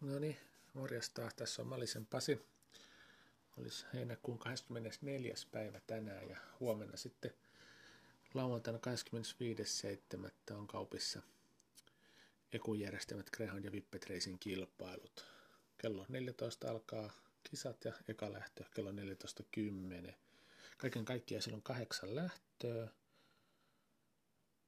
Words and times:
No 0.00 0.18
niin, 0.18 0.36
morjesta. 0.74 1.30
Tässä 1.36 1.62
on 1.62 1.68
Malisen 1.68 2.06
Pasi. 2.06 2.46
Olisi 3.58 3.86
heinäkuun 3.94 4.38
24. 4.38 5.34
päivä 5.52 5.80
tänään 5.86 6.28
ja 6.28 6.36
huomenna 6.60 6.96
sitten 6.96 7.34
lauantaina 8.34 8.78
25.7. 10.50 10.56
on 10.56 10.66
kaupissa 10.66 11.22
Ekun 12.52 12.80
järjestämät 12.80 13.30
Greyhound 13.30 13.64
ja 13.64 13.72
Vippet 13.72 14.10
Racing 14.10 14.36
kilpailut. 14.40 15.26
Kello 15.78 16.06
14 16.08 16.70
alkaa 16.70 17.10
kisat 17.50 17.84
ja 17.84 17.92
eka 18.08 18.32
lähtö 18.32 18.64
kello 18.74 18.90
14.10. 18.92 20.12
Kaiken 20.78 21.04
kaikkiaan 21.04 21.42
siellä 21.42 21.56
on 21.56 21.62
kahdeksan 21.62 22.14
lähtöä 22.14 22.88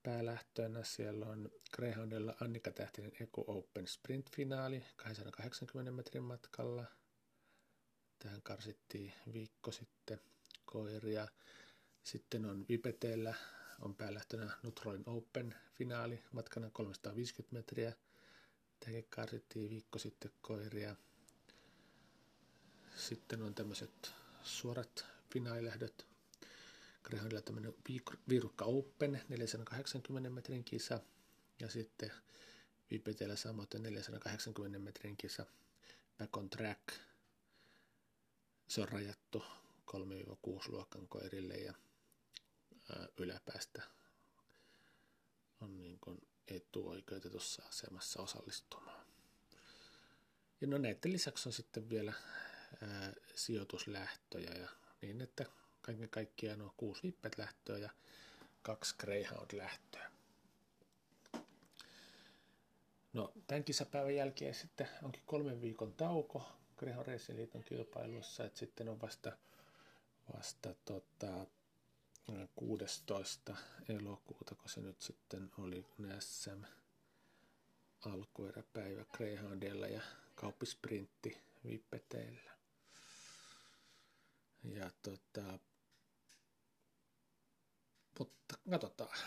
päälähtönä. 0.03 0.85
Siellä 0.85 1.27
on 1.27 1.51
Greyhoundilla 1.77 2.35
Annika 2.41 2.71
Tähtinen 2.71 3.13
Eco 3.21 3.45
Open 3.47 3.87
Sprint-finaali 3.87 4.83
280 4.97 5.91
metrin 5.91 6.23
matkalla. 6.23 6.85
Tähän 8.19 8.43
karsittiin 8.43 9.13
viikko 9.33 9.73
sitten 9.73 10.21
koiria. 10.65 11.29
Sitten 12.03 12.45
on 12.45 12.67
Vipeteellä 12.69 13.35
on 13.81 13.95
päälähtönä 13.95 14.51
Nutroin 14.63 15.03
Open 15.07 15.55
finaali 15.75 16.23
matkana 16.33 16.71
350 16.71 17.57
metriä. 17.57 17.93
Tähänkin 18.81 19.07
karsittiin 19.11 19.71
viikko 19.71 19.99
sitten 19.99 20.31
koiria. 20.41 20.97
Sitten 22.97 23.43
on 23.43 23.55
tämmöiset 23.55 24.13
suorat 24.43 25.07
finaalilähdöt 25.31 26.12
Greyhoundilla 27.03 27.43
tämmöinen 27.43 27.75
Virukka 28.29 28.65
Open 28.65 29.23
480 29.29 30.31
metrin 30.31 30.65
kisa 30.65 31.01
ja 31.61 31.69
sitten 31.69 32.13
Vipetellä 32.91 33.37
samoin 33.37 33.69
480 33.79 34.79
metrin 34.79 35.17
kisa 35.17 35.47
Back 36.19 36.37
on 36.37 36.51
Track. 36.51 36.81
Se 38.69 38.81
on 38.81 38.89
rajattu 38.89 39.45
3-6 39.91 39.95
luokan 40.69 41.09
koirille 41.09 41.55
ja 41.55 41.75
ää, 42.97 43.09
yläpäästä 43.17 43.83
on 45.61 45.79
niin 45.79 45.99
kuin 46.01 46.29
etuoikeutetussa 46.49 47.63
asemassa 47.63 48.23
osallistumaan. 48.23 49.07
Ja 50.61 50.67
no 50.67 50.79
näiden 50.79 51.13
lisäksi 51.13 51.49
on 51.49 51.53
sitten 51.53 51.91
vielä 51.91 52.13
ää, 52.83 53.13
sijoituslähtöjä 53.35 54.55
ja 54.55 54.69
niin, 55.03 55.21
että 55.21 55.47
kaiken 55.83 56.09
kaikkiaan 56.09 56.63
on 56.63 56.73
kuusi 56.77 57.03
Vippet-lähtöä 57.03 57.79
ja 57.79 57.91
kaksi 58.63 58.95
Greyhound-lähtöä. 58.99 60.11
No, 63.13 63.33
tämän 63.47 63.65
kisapäivän 63.65 64.15
jälkeen 64.15 64.55
sitten 64.55 64.89
onkin 65.03 65.23
kolmen 65.27 65.61
viikon 65.61 65.93
tauko 65.93 66.53
Greyhound 66.77 67.07
Racing 67.07 67.39
Liiton 67.39 67.65
kilpailussa, 67.65 68.45
että 68.45 68.59
sitten 68.59 68.89
on 68.89 69.01
vasta, 69.01 69.33
vasta 70.37 70.75
tota, 70.85 71.47
16. 72.57 73.57
elokuuta, 73.89 74.55
kun 74.55 74.69
se 74.69 74.81
nyt 74.81 75.01
sitten 75.01 75.51
oli 75.59 75.87
SM 76.19 76.65
alkueräpäivä 78.07 79.05
Greyhoundilla 79.17 79.87
ja 79.87 80.03
kauppisprintti 80.35 81.39
Vippeteillä. 81.65 82.53
Ja 84.65 84.91
tota, 85.03 85.59
mutta 88.23 88.55
katsotaan, 88.71 89.19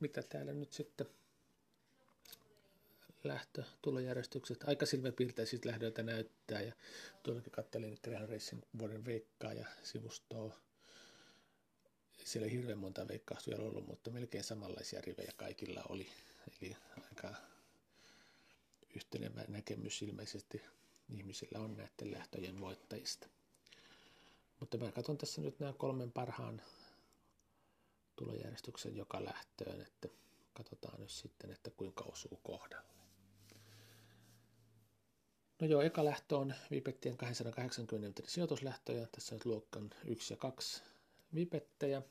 mitä 0.00 0.22
täällä 0.22 0.52
nyt 0.52 0.72
sitten 0.72 1.06
lähtö 3.24 3.64
tulojärjestykset 3.82 4.64
aika 4.66 4.86
silmäpiirteisistä 4.86 5.50
siis 5.50 5.64
lähdöiltä 5.64 6.02
näyttää 6.02 6.60
ja 6.60 6.72
tuollakin 7.22 7.52
kattelin 7.52 7.98
Grand 8.02 8.28
Racing 8.30 8.62
vuoden 8.78 9.04
veikkaa 9.04 9.52
ja 9.52 9.66
sivustoa. 9.82 10.56
Siellä 12.24 12.46
ei 12.46 12.52
hirveän 12.52 12.78
monta 12.78 13.08
veikkaa 13.08 13.38
vielä 13.46 13.62
ollut, 13.62 13.86
mutta 13.86 14.10
melkein 14.10 14.44
samanlaisia 14.44 15.00
rivejä 15.00 15.32
kaikilla 15.36 15.82
oli. 15.88 16.08
Eli 16.62 16.76
aika 17.10 17.34
yhtenevä 18.96 19.44
näkemys 19.48 20.02
ilmeisesti 20.02 20.62
ihmisillä 21.08 21.58
on 21.58 21.76
näiden 21.76 22.12
lähtöjen 22.12 22.60
voittajista. 22.60 23.28
Mutta 24.60 24.78
mä 24.78 24.92
katson 24.92 25.18
tässä 25.18 25.40
nyt 25.40 25.60
nämä 25.60 25.72
kolmen 25.72 26.12
parhaan 26.12 26.62
tulojärjestyksen 28.16 28.96
joka 28.96 29.24
lähtöön, 29.24 29.80
että 29.80 30.08
katsotaan 30.52 31.00
nyt 31.00 31.10
sitten, 31.10 31.50
että 31.50 31.70
kuinka 31.70 32.04
osuu 32.04 32.40
kohdalle. 32.42 32.96
No 35.60 35.66
joo, 35.66 35.82
eka 35.82 36.04
lähtö 36.04 36.36
on 36.36 36.54
Vipettien 36.70 37.16
280 37.16 38.08
metrin 38.08 38.30
sijoituslähtö 38.30 38.92
ja 38.92 39.06
tässä 39.06 39.34
on 39.34 39.40
luokkan 39.44 39.90
1 40.04 40.32
ja 40.32 40.36
2 40.36 40.82
Vipettejä. 41.34 42.02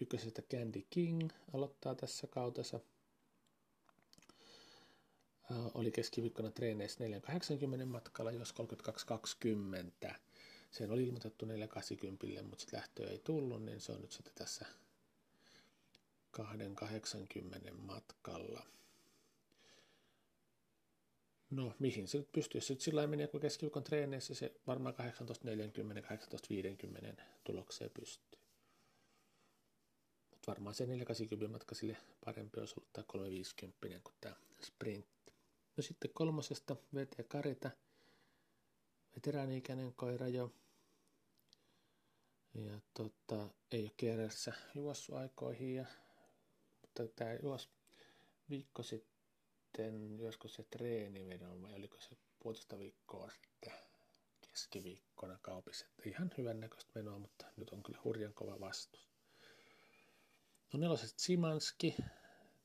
Ykkösestä 0.00 0.42
Candy 0.42 0.86
King 0.90 1.30
aloittaa 1.54 1.94
tässä 1.94 2.26
kautensa. 2.26 2.80
Oli 5.74 5.90
keskiviikkona 5.90 6.50
treeneissä 6.50 7.00
480 7.00 7.86
matkalla, 7.86 8.32
jos 8.32 8.54
32.20. 10.04 10.14
Sen 10.70 10.90
oli 10.90 11.04
ilmoitettu 11.04 11.46
480, 11.46 12.42
mutta 12.42 12.60
sitten 12.60 12.78
lähtö 12.78 13.10
ei 13.10 13.18
tullut, 13.18 13.64
niin 13.64 13.80
se 13.80 13.92
on 13.92 14.00
nyt 14.00 14.12
sitten 14.12 14.34
tässä 14.34 14.66
280 16.30 17.72
matkalla. 17.74 18.66
No, 21.50 21.74
mihin 21.78 22.08
se 22.08 22.18
nyt 22.18 22.32
pystyy? 22.32 22.60
Sitten 22.60 22.84
sillä 22.84 23.06
menee, 23.06 23.26
kun 23.26 23.40
keskiviikon 23.40 23.84
treeneissä 23.84 24.34
se 24.34 24.54
varmaan 24.66 24.94
18.40-18.50 27.16 27.22
tulokseen 27.44 27.90
pystyy. 27.90 28.40
Mutta 30.30 30.50
varmaan 30.50 30.74
se 30.74 30.86
480 30.86 31.52
matka 31.52 31.74
sille 31.74 31.96
parempi 32.24 32.60
olisi 32.60 32.74
ollut 32.76 32.92
tämä 32.92 33.04
350 33.06 34.00
kuin 34.04 34.14
tämä 34.20 34.36
sprintti. 34.62 35.32
No 35.76 35.82
sitten 35.82 36.10
kolmosesta 36.14 36.76
VT 36.94 37.28
Karita, 37.28 37.70
veteraani-ikäinen 39.16 39.94
koira 39.94 40.28
jo. 40.28 40.52
Ja 42.54 42.80
tota, 42.94 43.48
ei 43.70 43.82
ole 43.82 43.92
kierrässä 43.96 44.52
juossut 44.74 45.16
aikoihin 45.16 45.74
ja 45.74 45.86
tämä 47.16 47.34
juos 47.42 47.70
viikko 48.50 48.82
sitten, 48.82 50.18
joskus 50.18 50.54
se 50.54 50.62
treenivedon 50.62 51.62
vai 51.62 51.74
oliko 51.74 52.00
se 52.00 52.16
puolitoista 52.38 52.78
viikkoa 52.78 53.30
sitten 53.30 53.72
keskiviikkona 54.40 55.38
kaupissa. 55.42 55.86
Että 55.86 56.08
ihan 56.08 56.30
hyvän 56.38 56.60
näköistä 56.60 56.92
menoa, 56.94 57.18
mutta 57.18 57.46
nyt 57.56 57.70
on 57.70 57.82
kyllä 57.82 58.00
hurjan 58.04 58.34
kova 58.34 58.60
vastus. 58.60 59.08
No 60.72 60.78
neloset 60.78 61.18
Simanski. 61.18 61.96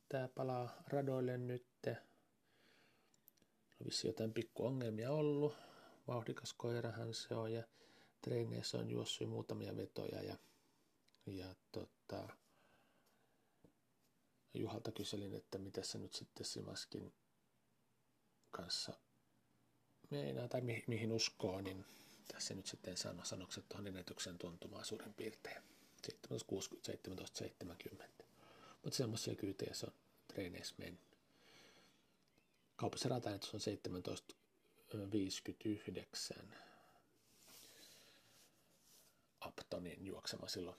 Tää 0.10 0.28
palaa 0.28 0.84
radoille 0.88 1.38
nyt. 1.38 1.68
On 3.80 3.86
vissi 3.86 4.08
jotain 4.08 4.34
pikku 4.34 4.66
ongelmia 4.66 5.12
ollut. 5.12 5.58
Vauhdikas 6.08 6.54
koirahan 6.54 7.14
se 7.14 7.36
on 7.36 7.54
ja 7.54 7.64
treeneissä 8.22 8.78
on 8.78 8.90
juossut 8.90 9.30
muutamia 9.30 9.76
vetoja 9.76 10.24
ja, 10.24 10.38
ja 11.26 11.56
tota, 11.72 12.28
Juhalta 14.56 14.92
kyselin, 14.92 15.34
että 15.34 15.58
mitä 15.58 15.84
se 15.84 15.98
nyt 15.98 16.14
sitten 16.14 16.46
Simaskin 16.46 17.14
kanssa 18.52 18.94
meinaa 20.10 20.48
tai 20.48 20.62
mi- 20.62 20.84
mihin 20.88 21.12
uskoo, 21.12 21.62
niin 21.62 21.86
tässä 22.28 22.54
nyt 22.54 22.68
sitten 22.68 22.98
sano 22.98 23.26
sanokset 23.26 23.70
tuohon 23.70 23.88
ennätyksen 23.88 24.38
tuntumaa 24.38 24.84
suurin 24.84 25.14
piirtein. 25.14 25.62
1760, 26.02 26.86
1770. 26.86 28.24
Mutta 28.84 28.98
semmoisia 28.98 29.36
kyytejä 29.36 29.74
se 29.74 29.86
on 29.86 29.94
treeneissä 30.28 30.76
mennyt. 30.78 31.02
Kaupassa 32.76 33.10
rataennätys 33.10 33.54
on 33.54 33.60
1759. 33.60 36.56
Aptonin 39.40 40.06
juoksema 40.06 40.48
silloin 40.48 40.78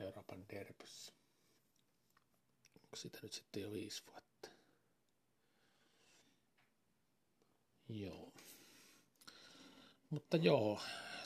Euroopan 0.00 0.48
derbyssä 0.48 1.17
sitä 2.94 3.18
nyt 3.22 3.32
sitten 3.32 3.62
jo 3.62 3.72
viisi 3.72 4.02
vuotta. 4.06 4.48
Joo. 7.88 8.32
Mutta 10.10 10.36
joo, 10.36 10.80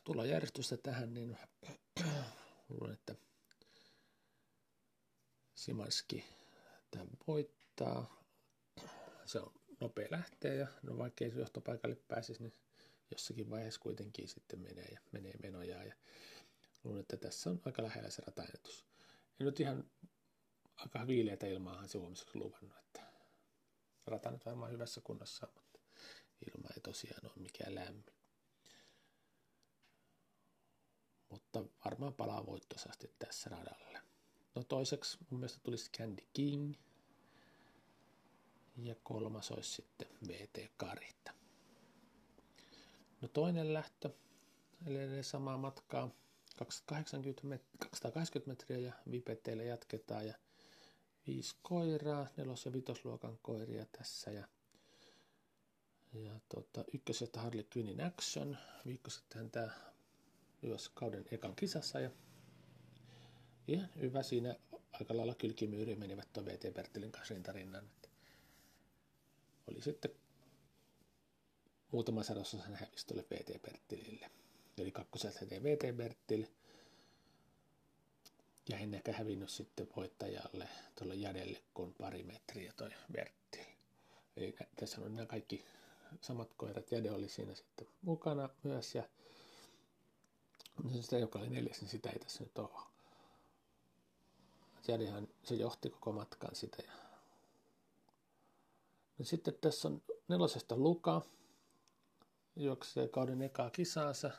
tulla 0.04 0.26
järjestystä 0.26 0.76
tähän, 0.76 1.14
niin 1.14 1.36
luulen, 2.68 2.92
että 2.94 3.14
Simanski 5.54 6.24
tämän 6.90 7.08
voittaa. 7.26 8.24
Se 9.24 9.40
on 9.40 9.52
nopea 9.80 10.08
lähteä 10.10 10.54
ja 10.54 10.66
no 10.82 10.98
vaikka 10.98 11.24
ei 11.24 11.32
johtopaikalle 11.36 11.96
pääsisi, 12.08 12.42
niin 12.42 12.52
jossakin 13.10 13.50
vaiheessa 13.50 13.80
kuitenkin 13.80 14.28
sitten 14.28 14.60
menee 14.60 14.88
ja 14.92 15.00
menee 15.12 15.34
menojaa. 15.42 15.84
Ja 15.84 15.94
luulen, 16.84 17.00
että 17.00 17.16
tässä 17.16 17.50
on 17.50 17.62
aika 17.64 17.82
lähellä 17.82 18.10
se 18.10 18.22
rataennätys. 18.26 18.84
En 19.40 19.46
nyt 19.46 19.60
ihan 19.60 19.90
aika 20.82 21.06
viileitä 21.06 21.46
ilmaahan 21.46 21.88
se 21.88 21.98
huomiseksi 21.98 22.38
luvannut, 22.38 22.78
että 22.78 23.00
rata 24.06 24.30
nyt 24.30 24.46
varmaan 24.46 24.72
hyvässä 24.72 25.00
kunnossa, 25.00 25.48
mutta 25.54 25.78
ilma 26.46 26.68
ei 26.74 26.80
tosiaan 26.80 27.26
ole 27.26 27.32
mikään 27.36 27.74
lämmin. 27.74 28.04
Mutta 31.28 31.64
varmaan 31.84 32.14
palaa 32.14 32.46
voittoisasti 32.46 33.10
tässä 33.18 33.50
radalla. 33.50 33.98
No 34.54 34.64
toiseksi 34.64 35.18
mun 35.30 35.40
mielestä 35.40 35.60
tulisi 35.62 35.90
Candy 35.98 36.22
King. 36.32 36.74
Ja 38.76 38.94
kolmas 39.02 39.50
olisi 39.50 39.70
sitten 39.70 40.08
VT 40.28 40.58
Karita. 40.76 41.32
No 43.20 43.28
toinen 43.28 43.74
lähtö, 43.74 44.10
eli 44.86 45.22
samaa 45.22 45.56
matkaa, 45.58 46.10
280 46.56 47.42
met- 47.42 47.78
280 47.78 48.46
metriä 48.46 48.78
ja 48.78 48.92
vipeteillä 49.10 49.62
jatketaan 49.62 50.26
ja 50.26 50.34
viisi 51.26 51.56
koiraa, 51.62 52.26
nelos- 52.36 52.64
ja 52.66 52.72
vitosluokan 52.72 53.38
koiria 53.42 53.86
tässä 53.98 54.30
ja, 54.30 54.48
ja 56.12 56.40
tota, 56.48 56.84
ykkösestä 56.94 57.40
Harley 57.40 57.64
Quinnin 57.76 58.00
Action, 58.00 58.58
viikko 58.86 59.10
sitten 59.10 59.50
tämä 59.50 59.70
myös 60.62 60.88
kauden 60.88 61.24
ekan 61.30 61.56
kisassa 61.56 62.00
ja 62.00 62.10
ihan 63.68 63.88
hyvä 64.00 64.22
siinä 64.22 64.56
aika 64.92 65.16
lailla 65.16 65.34
kylkimyyriin 65.34 65.98
menivät 65.98 66.32
tuon 66.32 66.46
VT 66.46 66.74
Bertilin 66.74 67.12
kanssa 67.12 67.34
rintarinnan. 67.34 67.90
Oli 69.66 69.82
sitten 69.82 70.10
muutama 71.92 72.22
sadososan 72.22 72.74
hävisi 72.74 73.06
tuolle 73.06 73.24
VT 73.30 73.62
Bertilille. 73.62 74.30
Eli 74.78 74.90
kakkoselta 74.90 75.40
VT 75.40 75.96
Bertil. 75.96 76.46
Ja 78.68 78.78
en 78.78 78.94
ehkä 78.94 79.12
hävinnyt 79.12 79.50
sitten 79.50 79.88
voittajalle 79.96 80.68
tuolle 80.94 81.14
Jadelle, 81.14 81.62
kun 81.74 81.94
pari 81.94 82.22
metriä 82.22 82.72
toi 82.76 82.90
Bertil. 83.12 83.64
Eli 84.36 84.56
tässä 84.76 85.00
on 85.00 85.14
nämä 85.14 85.26
kaikki 85.26 85.64
samat 86.20 86.54
koirat. 86.56 86.92
Jade 86.92 87.10
oli 87.10 87.28
siinä 87.28 87.54
sitten 87.54 87.88
mukana 88.02 88.48
myös 88.62 88.94
ja 88.94 89.02
sitä, 91.00 91.18
joka 91.18 91.38
oli 91.38 91.50
neljäs, 91.50 91.80
niin 91.80 91.90
sitä 91.90 92.10
ei 92.10 92.18
tässä 92.18 92.44
nyt 92.44 92.58
ole. 92.58 92.86
Jadehan, 94.88 95.28
se 95.44 95.54
johti 95.54 95.90
koko 95.90 96.12
matkan 96.12 96.54
sitä. 96.54 96.82
No 99.18 99.24
sitten 99.24 99.54
tässä 99.60 99.88
on 99.88 100.02
nelosesta 100.28 100.76
Luka, 100.76 101.22
juoksee 102.56 103.08
kauden 103.08 103.42
ekaa 103.42 103.70
kisaansa. 103.70 104.30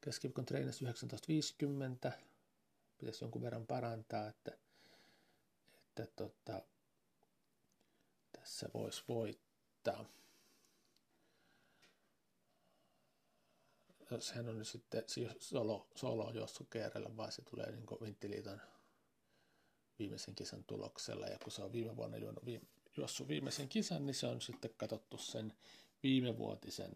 Keskiviikon 0.00 0.46
treenasi 0.46 0.84
19.50. 0.84 2.12
Pitäisi 2.98 3.24
jonkun 3.24 3.42
verran 3.42 3.66
parantaa, 3.66 4.28
että, 4.28 4.58
että 5.86 6.06
tota, 6.06 6.62
tässä 8.32 8.70
voisi 8.74 9.02
voittaa. 9.08 10.04
Sehän 14.18 14.48
on 14.48 14.64
sitten 14.64 15.04
solo, 15.38 15.88
solo 15.94 16.30
jossu 16.30 16.64
kerralla, 16.64 17.16
vaan 17.16 17.32
se 17.32 17.42
tulee 17.42 17.72
niin 17.72 17.86
Vinttiliiton 18.02 18.60
viimeisen 19.98 20.34
kisan 20.34 20.64
tuloksella. 20.64 21.26
Ja 21.26 21.38
kun 21.38 21.52
se 21.52 21.62
on 21.62 21.72
viime 21.72 21.96
vuonna 21.96 22.16
juonut 22.16 22.44
viime, 22.44 22.66
juossut 22.96 23.28
viimeisen 23.28 23.68
kisan, 23.68 24.06
niin 24.06 24.14
se 24.14 24.26
on 24.26 24.40
sitten 24.40 24.74
katsottu 24.76 25.18
sen 25.18 25.52
viimevuotisen 26.02 26.92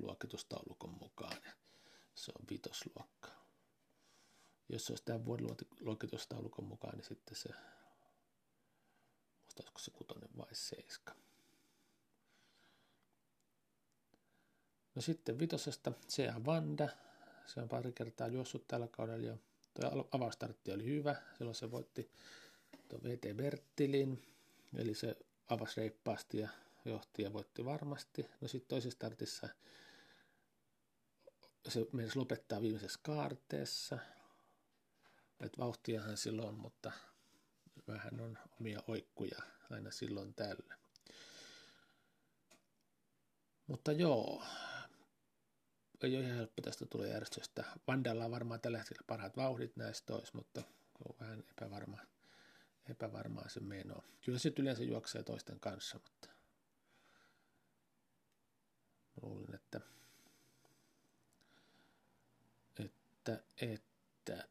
luokitustaulukon 0.00 0.90
mukaan. 0.90 1.36
Se 2.14 2.32
on 2.38 2.44
vitosluokka. 2.50 3.45
Jos 4.68 4.86
se 4.86 4.92
olisi 4.92 5.04
tämän 5.04 5.24
vuoden 5.24 5.46
luokitustaulukon 5.80 6.64
mukaan, 6.64 6.94
niin 6.96 7.04
sitten 7.04 7.36
se, 7.36 7.48
muista 9.42 9.62
se 9.78 9.90
kutonen 9.90 10.28
vai 10.36 10.54
seiska. 10.54 11.14
No 14.94 15.02
sitten 15.02 15.38
vitosesta 15.38 15.92
Sea 16.08 16.44
Vanda. 16.46 16.88
Se 17.46 17.60
on 17.60 17.68
pari 17.68 17.92
kertaa 17.92 18.28
juossut 18.28 18.68
tällä 18.68 18.88
kaudella 18.88 19.26
jo. 19.26 19.38
Tuo 19.74 20.08
avaustartti 20.12 20.72
oli 20.72 20.84
hyvä. 20.84 21.16
Silloin 21.38 21.54
se 21.54 21.70
voitti 21.70 22.10
tuon 22.88 23.02
VT 23.02 23.36
Bertilin. 23.36 24.22
Eli 24.76 24.94
se 24.94 25.16
avasi 25.48 25.80
reippaasti 25.80 26.38
ja 26.38 26.48
johti 26.84 27.22
ja 27.22 27.32
voitti 27.32 27.64
varmasti. 27.64 28.26
No 28.40 28.48
sitten 28.48 28.68
toisessa 28.68 28.96
startissa 28.96 29.48
se 31.68 31.86
menisi 31.92 32.18
lopettaa 32.18 32.62
viimeisessä 32.62 33.00
kaarteessa. 33.02 33.98
Et 35.40 35.58
vauhtiahan 35.58 36.16
silloin, 36.16 36.54
mutta 36.54 36.92
vähän 37.88 38.20
on 38.20 38.38
omia 38.60 38.82
oikkuja 38.88 39.38
aina 39.70 39.90
silloin 39.90 40.34
tällä. 40.34 40.76
Mutta 43.66 43.92
joo, 43.92 44.42
ei 46.02 46.16
ole 46.16 46.24
ihan 46.24 46.36
helppo 46.36 46.62
tästä 46.62 46.86
tulee 46.86 47.10
järjestöstä. 47.10 47.64
Vandalla 47.86 48.24
on 48.24 48.30
varmaan 48.30 48.60
tällä 48.60 48.78
hetkellä 48.78 49.02
parhaat 49.06 49.36
vauhdit 49.36 49.76
näistä 49.76 50.06
tois, 50.06 50.34
mutta 50.34 50.62
on 51.04 51.14
vähän 51.20 51.44
epävarma, 51.50 51.98
epävarmaa 52.90 53.48
se 53.48 53.60
meno. 53.60 54.04
Kyllä 54.24 54.38
se 54.38 54.52
yleensä 54.58 54.82
juoksee 54.82 55.22
toisten 55.22 55.60
kanssa, 55.60 56.00
mutta 56.02 56.28
luulen, 59.22 59.54
että, 59.54 59.80
että, 62.78 63.42
että 63.56 64.48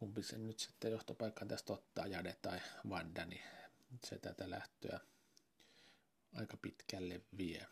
kumpi 0.00 0.22
sen 0.22 0.46
nyt 0.46 0.58
sitten 0.58 0.90
johtopaikkaan 0.90 1.48
tästä 1.48 1.72
ottaa, 1.72 2.06
Jade 2.06 2.36
tai 2.42 2.60
Vanda, 2.88 3.24
niin 3.24 3.42
se 4.04 4.18
tätä 4.18 4.50
lähtöä 4.50 5.00
aika 6.34 6.56
pitkälle 6.56 7.20
vie. 7.38 7.66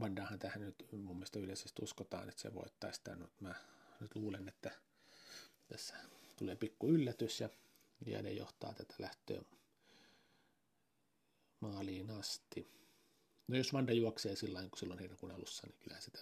Vandahan 0.00 0.38
tähän 0.38 0.60
nyt 0.60 0.86
mun 0.92 1.16
mielestä 1.16 1.38
yleisesti 1.38 1.82
uskotaan, 1.82 2.28
että 2.28 2.42
se 2.42 2.54
voittaa 2.54 2.92
sitä, 2.92 3.16
mutta 3.16 3.44
mä 3.44 3.54
nyt 4.00 4.14
luulen, 4.14 4.48
että 4.48 4.70
tässä 5.68 5.96
tulee 6.36 6.56
pikku 6.56 6.88
yllätys 6.88 7.40
ja 7.40 7.48
Jade 8.06 8.32
johtaa 8.32 8.74
tätä 8.74 8.94
lähtöä 8.98 9.42
maaliin 11.60 12.10
asti. 12.10 12.70
No 13.48 13.56
jos 13.56 13.72
Vanda 13.72 13.92
juoksee 13.92 14.36
sillä 14.36 14.62
kun 14.62 14.78
silloin 14.78 15.00
heinäkuun 15.00 15.32
alussa, 15.32 15.66
niin 15.66 15.78
kyllä 15.80 16.00
sitä. 16.00 16.18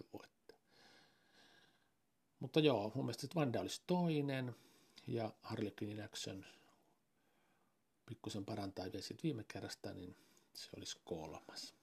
Mutta 2.46 2.60
joo, 2.60 2.92
mun 2.94 3.04
mielestä 3.04 3.26
Vanda 3.34 3.60
olisi 3.60 3.82
toinen 3.86 4.56
ja 5.06 5.32
Harlequinin 5.42 6.04
Action 6.04 6.44
pikkusen 8.06 8.44
parantaa 8.44 8.84
vielä 8.84 9.18
viime 9.22 9.44
kerrasta, 9.44 9.92
niin 9.92 10.16
se 10.54 10.68
olisi 10.76 10.98
kolmas. 11.04 11.74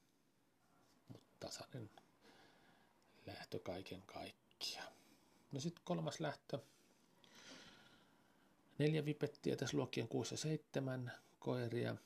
Mutta 1.08 1.28
tasainen 1.40 1.90
lähtö 3.26 3.58
kaiken 3.58 4.02
kaikkiaan. 4.02 4.92
No 5.52 5.60
sitten 5.60 5.84
kolmas 5.84 6.20
lähtö. 6.20 6.58
Neljä 8.78 9.04
vipettiä 9.04 9.56
tässä 9.56 9.76
luokkien 9.76 10.08
6 10.08 10.34
ja 10.34 10.38
7 10.38 11.12
koiria. 11.38 11.96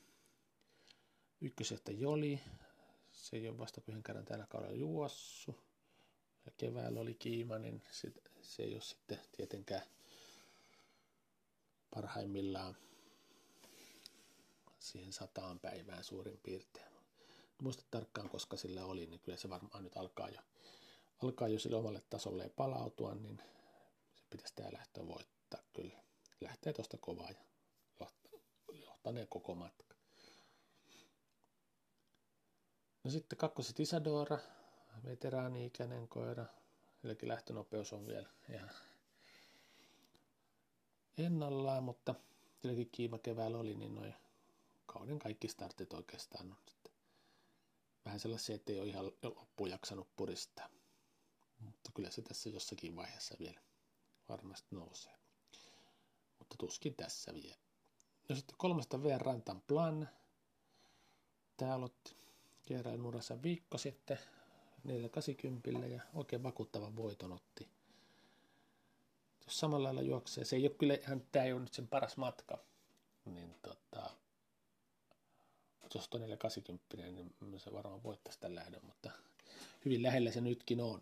Ykkösestä 1.41 1.93
Joli. 1.93 2.41
Se 3.13 3.37
ei 3.37 3.49
ole 3.49 3.59
vasta 3.59 3.81
yhden 3.89 4.03
kerran 4.03 4.25
tällä 4.25 4.47
kaudella 4.47 4.77
juossu. 4.77 5.61
Ja 6.47 6.53
keväällä 6.57 7.01
oli 7.01 7.15
kiima, 7.15 7.59
niin 7.59 7.83
se 8.49 8.63
ei 8.63 8.75
ole 8.75 8.83
sitten 8.83 9.21
tietenkään 9.37 9.83
parhaimmillaan 11.95 12.77
siihen 14.79 15.13
sataan 15.13 15.61
päivään 15.61 16.05
suurin 16.05 16.41
piirtein. 16.43 16.93
Muista 17.63 17.85
tarkkaan, 17.91 18.29
koska 18.29 18.57
sillä 18.57 18.85
oli, 18.85 19.07
niin 19.07 19.21
kyllä 19.21 19.39
se 19.39 19.49
varmaan 19.51 19.85
nyt 19.85 19.97
alkaa 19.97 20.29
jo, 20.29 20.41
alkaa 21.23 21.49
jo 21.49 21.59
sille 21.59 21.77
omalle 21.77 22.03
tasolle 22.11 22.49
palautua, 22.49 23.15
niin 23.15 23.43
se 24.15 24.23
pitäisi 24.31 24.55
tämä 24.55 24.73
lähtö 24.73 25.07
voittaa 25.07 25.63
kyllä. 25.73 26.03
Lähtee 26.41 26.73
tuosta 26.73 26.99
kovaa 27.01 27.31
ja 27.31 28.07
johtanee 28.87 29.27
koko 29.27 29.55
matka. 29.55 29.95
No 33.05 33.11
sitten 33.11 33.39
kakkoset 33.39 33.81
Isadora, 33.81 34.39
veteraani-ikäinen 35.05 36.09
koira. 36.09 36.47
Eli 37.05 37.17
lähtönopeus 37.23 37.93
on 37.93 38.07
vielä 38.07 38.29
ihan 38.49 38.71
ennallaan, 41.19 41.85
mutta 41.85 42.15
silläkin 42.63 42.89
kiima 42.93 43.19
keväällä 43.19 43.59
oli, 43.59 43.75
niin 43.75 43.95
noin 43.95 44.15
kauden 44.87 45.19
kaikki 45.19 45.49
startit 45.49 45.93
oikeastaan 45.93 46.51
on 46.51 46.59
sitten 46.69 46.93
vähän 48.05 48.21
sellaisia, 48.21 48.57
että 48.57 48.73
ei 48.73 48.81
ole 48.81 48.89
ihan 48.89 49.05
loppuun 49.23 49.71
jaksanut 49.71 50.09
puristaa. 50.17 50.69
Mutta 51.59 51.91
kyllä 51.95 52.11
se 52.11 52.23
tässä 52.23 52.49
jossakin 52.49 52.97
vaiheessa 52.97 53.37
vielä 53.39 53.61
varmasti 54.29 54.69
nousee. 54.71 55.19
Mutta 56.39 56.57
tuskin 56.59 56.95
tässä 56.95 57.35
vielä. 57.35 57.57
No 58.29 58.37
sitten 58.37 58.57
kolmesta 58.59 59.03
VR 59.03 59.21
Rantan 59.21 59.61
Plan. 59.61 60.09
Tämä 61.57 61.75
aloitti 61.75 62.17
Kierään 62.63 63.07
urassa 63.07 63.43
viikko 63.43 63.79
sitten 63.79 64.19
480 64.89 65.87
ja 65.87 66.03
oikein 66.15 66.43
vakuuttavan 66.43 66.97
voiton 66.97 67.33
otti. 67.33 67.69
Jos 69.45 69.61
samalla 69.61 69.85
lailla 69.85 70.03
juoksee, 70.03 70.45
se 70.45 70.57
ei 70.57 70.67
ole 70.67 70.75
kyllä 70.79 70.95
ihan, 70.95 71.23
tämä 71.33 71.45
ei 71.45 71.53
ole 71.53 71.61
nyt 71.61 71.75
sen 71.75 71.89
paras 71.89 72.17
matka, 72.17 72.59
niin 73.25 73.55
tota, 73.63 74.11
jos 75.95 76.09
on 76.15 76.21
480, 76.21 76.97
niin 76.97 77.61
se 77.61 77.73
varmaan 77.73 78.03
voittaisi 78.03 78.41
tämän 78.41 78.55
lähdön, 78.55 78.85
mutta 78.85 79.11
hyvin 79.85 80.03
lähellä 80.03 80.31
se 80.31 80.41
nytkin 80.41 80.81
on. 80.81 81.01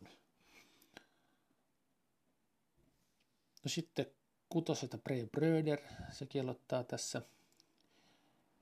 No 3.64 3.68
sitten 3.68 4.06
kutosesta 4.48 4.98
Bray 4.98 5.26
Bröder, 5.26 5.78
se 6.12 6.26
kielottaa 6.26 6.84
tässä 6.84 7.22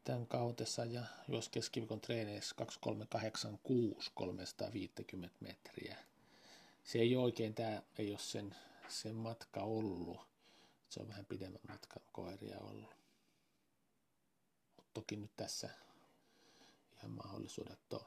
tämän 0.04 0.26
kautessa 0.26 0.84
ja 0.84 1.04
jos 1.28 1.49
keskiviikon 1.49 2.00
treeneissä 2.00 2.54
2386 2.54 4.11
350 4.14 5.37
metriä. 5.40 5.96
Se 6.84 6.99
ei 6.99 7.16
oikein, 7.16 7.54
tämä 7.54 7.82
ei 7.99 8.11
ole 8.11 8.18
sen, 8.18 8.56
sen 8.88 9.14
matka 9.14 9.61
ollut. 9.61 10.20
Se 10.88 11.00
on 11.00 11.08
vähän 11.08 11.26
pidemmän 11.26 11.61
matkan 11.68 12.02
koiria 12.12 12.58
ollut. 12.58 12.94
Mut 14.76 14.87
toki 14.94 15.16
nyt 15.16 15.30
tässä 15.37 15.70
ihan 16.96 17.11
mahdollisuudet 17.11 17.92
on. 17.92 18.00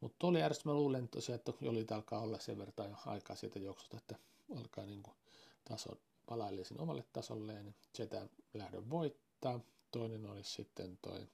Mutta 0.00 0.26
oli 0.26 0.40
järjestys, 0.40 0.64
mä 0.64 0.74
luulen 0.74 1.08
tosiaan, 1.08 1.36
että 1.36 1.52
Jolit 1.60 1.92
alkaa 1.92 2.20
olla 2.20 2.38
sen 2.38 2.58
verran 2.58 2.96
aikaa 3.06 3.36
siitä 3.36 3.58
juoksusta, 3.58 3.96
että 3.96 4.16
alkaa 4.56 4.86
niin 4.86 5.02
kuin 5.02 5.16
taso 5.64 6.00
palailee 6.26 6.64
omalle 6.78 7.04
tasolleen, 7.12 7.64
niin 7.64 7.74
sitä 7.92 8.28
lähdön 8.54 8.90
voittaa. 8.90 9.60
Toinen 9.96 10.26
olisi 10.26 10.50
sitten 10.50 10.98
toi 11.02 11.28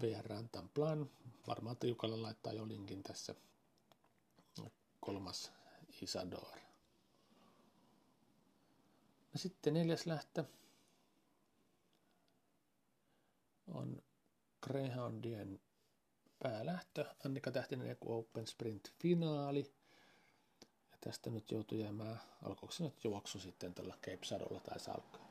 VR 0.00 0.24
Rantan 0.26 0.68
Plan. 0.68 1.10
Varmaan 1.46 1.76
Tiukalle 1.76 2.16
laittaa 2.16 2.52
jo 2.52 2.68
linkin 2.68 3.02
tässä. 3.02 3.34
Kolmas 5.00 5.52
Isador. 6.02 6.58
No 9.32 9.38
sitten 9.38 9.74
neljäs 9.74 10.06
lähtö 10.06 10.44
on 13.66 14.02
Greyhoundien 14.62 15.60
päälähtö. 16.38 17.04
Annika 17.24 17.50
Tähtinen 17.50 17.90
Eku 17.90 18.18
Open 18.18 18.46
Sprint 18.46 18.92
finaali. 18.98 19.74
Ja 20.90 20.98
tästä 21.00 21.30
nyt 21.30 21.50
joutui 21.50 21.80
jäämään, 21.80 22.20
alkoiko 22.42 22.72
se 22.72 22.84
nyt 22.84 23.04
juoksu 23.04 23.40
sitten 23.40 23.74
tällä 23.74 23.94
Cape 23.94 24.24
Sadolla 24.24 24.60
tai 24.60 24.94
alkaa. 24.94 25.25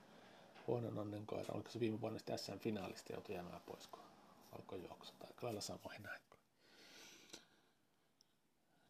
Huonon 0.68 0.98
onnen 1.00 1.26
koira, 1.26 1.54
oliko 1.54 1.70
se 1.70 1.80
viime 1.80 2.02
vuonna 2.02 2.20
sitten 2.20 2.40
SM-finaalista 2.40 3.14
joutui 3.14 3.36
jäämään 3.36 3.62
pois, 3.62 3.88
kun 3.88 4.04
alkoi 4.52 4.84
juoksu, 4.84 5.14
tai 5.20 5.30
lailla 5.42 5.62
samoin 5.62 6.10
aikoihin. 6.10 6.46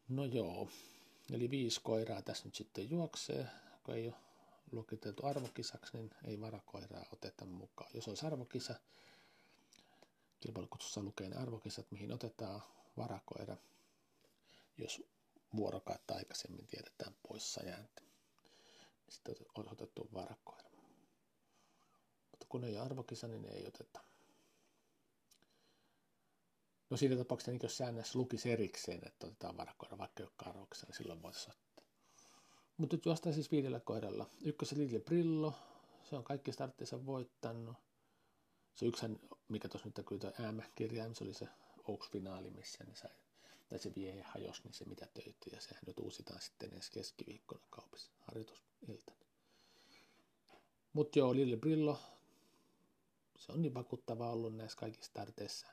No 0.08 0.24
joo, 0.24 0.68
eli 1.32 1.50
viisi 1.50 1.80
koiraa 1.82 2.22
tässä 2.22 2.44
nyt 2.44 2.54
sitten 2.54 2.90
juoksee, 2.90 3.46
kun 3.84 3.94
ei 3.94 4.06
ole 4.08 4.16
luokiteltu 4.72 5.26
arvokisaksi, 5.26 5.96
niin 5.96 6.10
ei 6.24 6.40
varakoiraa 6.40 7.04
oteta 7.12 7.44
mukaan. 7.44 7.90
Jos 7.94 8.08
olisi 8.08 8.26
arvokisa, 8.26 8.74
kilpailukutsussa 10.40 11.02
lukee 11.02 11.28
ne 11.28 11.36
arvokisat, 11.36 11.90
mihin 11.90 12.12
otetaan 12.12 12.62
varakoira, 12.96 13.56
jos 14.78 15.02
vuorokautta 15.56 16.14
aikaisemmin 16.14 16.66
tiedetään 16.66 17.14
poissa 17.28 17.62
jääntä. 17.64 18.02
Sitten 19.08 19.34
on 19.54 19.72
otettu 19.72 20.08
varakoira. 20.14 20.65
Kun 22.48 22.64
ei 22.64 22.76
ole 22.76 22.84
arvokisa, 22.84 23.28
niin 23.28 23.44
ei 23.44 23.66
oteta. 23.66 24.00
No 26.90 26.96
siinä 26.96 27.16
tapauksessa, 27.16 27.52
niin 27.52 27.60
jos 27.62 27.76
säännössä 27.76 28.18
lukisi 28.18 28.50
erikseen, 28.50 29.00
että 29.06 29.26
otetaan 29.26 29.56
varakoira, 29.56 29.98
vaikka 29.98 30.22
ei 30.22 30.26
olekaan 30.26 30.50
arvokisa, 30.54 30.86
niin 30.86 30.96
silloin 30.96 31.22
voisi 31.22 31.50
ottaa. 31.50 31.84
Mutta 32.76 32.96
nyt 32.96 33.06
juostaan 33.06 33.34
siis 33.34 33.50
viidellä 33.50 33.80
koiralla. 33.80 34.30
Ykkösen 34.44 34.78
Lille 34.78 34.98
Brillo, 34.98 35.54
se 36.04 36.16
on 36.16 36.24
kaikki 36.24 36.52
starttinsa 36.52 37.06
voittanut. 37.06 37.76
Se 38.74 38.86
yksi, 38.86 39.06
mikä 39.48 39.68
tuossa 39.68 39.88
nyt 39.88 39.96
näkyy 39.96 40.18
tuo 40.18 40.30
M-kirjaim, 40.52 41.14
se 41.14 41.24
oli 41.24 41.34
se 41.34 41.48
Oaks-finaali, 41.84 42.50
missä 42.50 42.84
ne 42.84 42.94
sai, 42.94 43.10
tai 43.68 43.78
se 43.78 43.92
vie 43.96 44.22
hajos, 44.22 44.64
niin 44.64 44.74
se 44.74 44.84
mitä 44.84 45.06
töitä, 45.14 45.50
ja 45.52 45.60
sehän 45.60 45.82
nyt 45.86 45.98
uusitaan 45.98 46.40
sitten 46.40 46.74
ensi 46.74 46.92
keskiviikkona 46.92 47.66
kaupassa 47.70 48.10
harjoitusiltana. 48.18 49.26
Mutta 50.92 51.18
joo, 51.18 51.34
Lille 51.34 51.56
Brillo, 51.56 51.98
se 53.38 53.52
on 53.52 53.62
niin 53.62 53.74
vakuuttava 53.74 54.30
ollut 54.30 54.56
näissä 54.56 54.78
kaikissa 54.78 55.10
starteissa. 55.10 55.66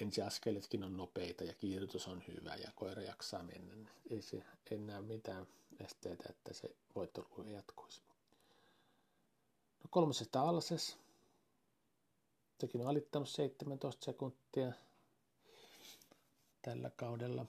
Ensiaskeletkin 0.00 0.84
on 0.84 0.96
nopeita 0.96 1.44
ja 1.44 1.54
kiiritys 1.54 2.06
on 2.08 2.22
hyvä 2.28 2.54
ja 2.54 2.70
koira 2.74 3.02
jaksaa 3.02 3.42
mennä. 3.42 3.90
Ei 4.10 4.22
se 4.22 4.42
enää 4.70 5.02
mitään 5.02 5.46
esteitä, 5.80 6.24
että 6.30 6.54
se 6.54 6.76
voittoluku 6.94 7.42
jatkuisi. 7.42 8.02
No 9.82 9.88
kolmosesta 9.90 10.40
Alses. 10.40 10.96
Sekin 12.60 12.80
on 12.80 12.86
alittanut 12.86 13.28
17 13.28 14.04
sekuntia 14.04 14.72
tällä 16.62 16.90
kaudella 16.96 17.46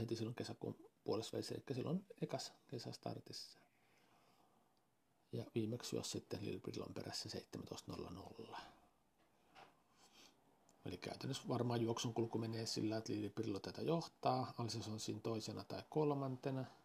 heti 0.00 0.16
silloin 0.16 0.34
kesäkuun 0.34 0.76
puolessa 1.04 1.36
eli 1.36 1.74
silloin 1.74 2.06
ekas 2.22 2.52
kesästartissa. 2.68 3.58
Ja 5.36 5.44
viimeksi 5.54 5.96
jos 5.96 6.10
sitten 6.10 6.44
Lilbrillon 6.44 6.94
perässä 6.94 7.28
17.00. 7.28 8.56
Eli 10.84 10.96
käytännössä 10.96 11.48
varmaan 11.48 11.80
juoksun 11.80 12.14
kulku 12.14 12.38
menee 12.38 12.66
sillä, 12.66 12.96
että 12.96 13.12
Lilbrillo 13.12 13.60
tätä 13.60 13.82
johtaa, 13.82 14.54
Alses 14.58 14.88
on 14.88 15.00
siinä 15.00 15.20
toisena 15.20 15.64
tai 15.64 15.82
kolmantena– 15.90 16.64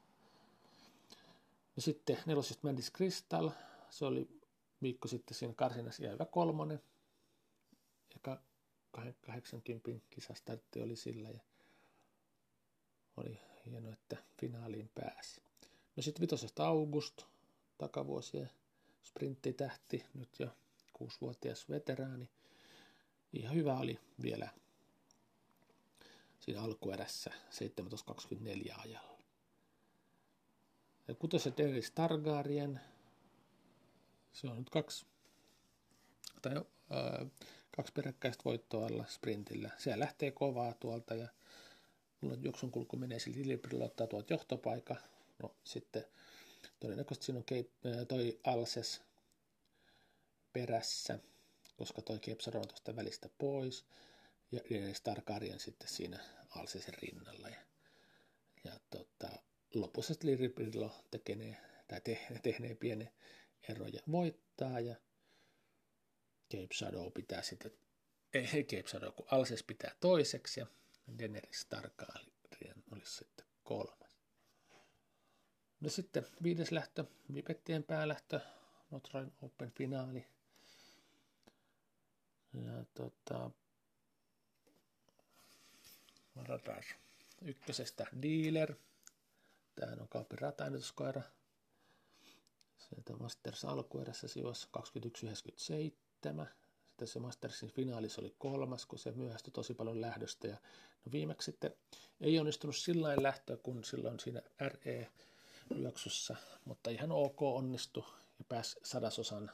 ja 1.76 1.82
sitten 1.82 2.18
nelosesta 2.26 2.68
Mandis 2.68 2.92
Crystal, 2.94 3.50
se 3.90 4.06
oli 4.06 4.42
viikko 4.82 5.08
sitten 5.08 5.38
siinä 5.38 5.54
karsinassa 5.54 6.04
jäivä 6.04 6.26
kolmonen. 6.26 6.82
Eka 8.16 8.42
80 9.22 9.90
kisastartti 10.10 10.82
oli 10.82 10.96
sillä 10.96 11.30
ja 11.30 11.40
oli 13.18 13.40
hienoa, 13.66 13.94
että 13.94 14.18
finaaliin 14.40 14.90
pääsi. 14.96 15.42
No 15.96 16.04
sitten 16.04 16.22
vitosesta 16.22 16.68
August, 16.68 17.24
takavuosien 17.82 18.50
sprinttitähti, 19.04 20.06
nyt 20.14 20.40
jo 20.40 20.48
kuusivuotias 20.94 21.70
veteraani. 21.70 22.30
Ihan 23.34 23.56
hyvä 23.56 23.78
oli 23.78 24.00
vielä 24.22 24.50
siinä 26.40 26.62
alkuerässä 26.62 27.32
17.24 27.32 28.74
ajalla. 28.78 29.18
Ja 31.08 31.16
kutoset 31.16 31.60
Eris 31.60 31.92
Targaryen, 31.92 32.80
se 34.34 34.48
on 34.48 34.58
nyt 34.58 34.70
kaksi, 34.70 35.06
tai, 36.42 36.56
ää, 36.90 37.26
kaksi 37.76 37.94
peräkkäistä 37.94 38.44
voittoa 38.46 38.86
alla 38.86 39.06
sprintillä. 39.08 39.70
Se 39.78 40.00
lähtee 40.00 40.32
kovaa 40.32 40.74
tuolta 40.74 41.16
ja 41.16 41.28
mulla 42.22 42.36
juoksun 42.42 42.72
kulku 42.72 42.98
menee 42.98 43.20
sillä 43.20 43.86
ottaa 43.86 44.08
tuolta 44.08 44.34
johtopaikka. 44.34 44.96
No 45.44 45.56
sitten 45.64 46.06
todennäköisesti 46.80 47.26
siinä 47.26 47.40
on 47.40 47.46
Cape, 47.46 48.06
toi 48.06 48.40
Alses 48.44 49.02
perässä, 50.54 51.20
koska 51.78 52.02
toi 52.02 52.20
Cape 52.20 52.58
on 52.58 52.68
tuosta 52.68 52.96
välistä 52.96 53.30
pois. 53.38 53.86
Ja 54.52 54.62
Eris 54.70 55.02
Targaryen 55.02 55.60
sitten 55.60 55.88
siinä 55.88 56.20
Alsesen 56.50 56.94
rinnalla. 56.94 57.50
Ja, 57.50 57.60
ja 58.64 58.80
tota, 58.90 59.30
lopussa 59.74 60.14
Liripillo 60.24 60.92
tekee 61.12 61.58
tai 61.88 62.02
te, 62.02 62.28
tehnee 62.44 62.76
pienen 62.76 63.12
ero 63.70 63.88
ja 63.88 64.02
voittaa 64.12 64.80
ja 64.80 64.96
Cape 66.52 66.74
Shadow 66.74 67.12
pitää 67.12 67.42
sitten, 67.42 67.72
ei 68.34 68.64
Cape 68.64 68.88
Shadow, 68.88 69.12
kun 69.14 69.28
Alses 69.32 69.64
pitää 69.64 69.96
toiseksi 70.00 70.60
ja 70.60 70.68
Daenerys 71.20 71.66
Targaryen 71.66 72.84
olisi 72.92 73.12
sitten 73.16 73.46
kolmas. 73.64 74.01
No 75.82 75.90
sitten 75.90 76.26
viides 76.44 76.72
lähtö, 76.72 77.06
Vipettien 77.34 77.84
päälähtö, 77.84 78.40
Notre 78.92 79.26
Open 79.42 79.72
finaali. 79.72 80.26
Ja 82.54 82.86
tota, 82.94 83.52
ykkösestä 87.42 88.08
Dealer, 88.22 88.76
Tämähän 89.76 90.02
on 90.02 90.08
Kaapin 90.08 90.40
ratainnetuskoira. 90.40 91.22
Sieltä 92.78 93.14
Masters 93.14 93.66
alkuerässä 93.66 94.28
sijoissa 94.28 94.68
21.97. 94.80 96.48
Sitten 96.88 97.08
se 97.08 97.20
Mastersin 97.20 97.72
finaalissa 97.72 98.22
oli 98.22 98.36
kolmas, 98.38 98.86
kun 98.86 99.00
se 99.00 99.12
myöhästyi 99.12 99.52
tosi 99.52 99.74
paljon 99.74 100.02
lähdöstä. 100.02 100.48
Ja 100.48 100.58
no 101.06 101.12
viimeksi 101.12 101.46
sitten 101.46 101.74
ei 102.22 102.40
onnistunut 102.40 102.76
sillä 102.76 103.16
lähtöä 103.22 103.58
kuin 103.58 103.84
silloin 103.84 104.20
siinä 104.20 104.42
RE-juoksussa, 105.72 106.36
mutta 106.66 106.90
ihan 106.90 107.12
ok 107.12 107.42
onnistui 107.42 108.04
ja 108.40 108.46
pääsi 108.50 108.80
sadasosan 108.84 109.52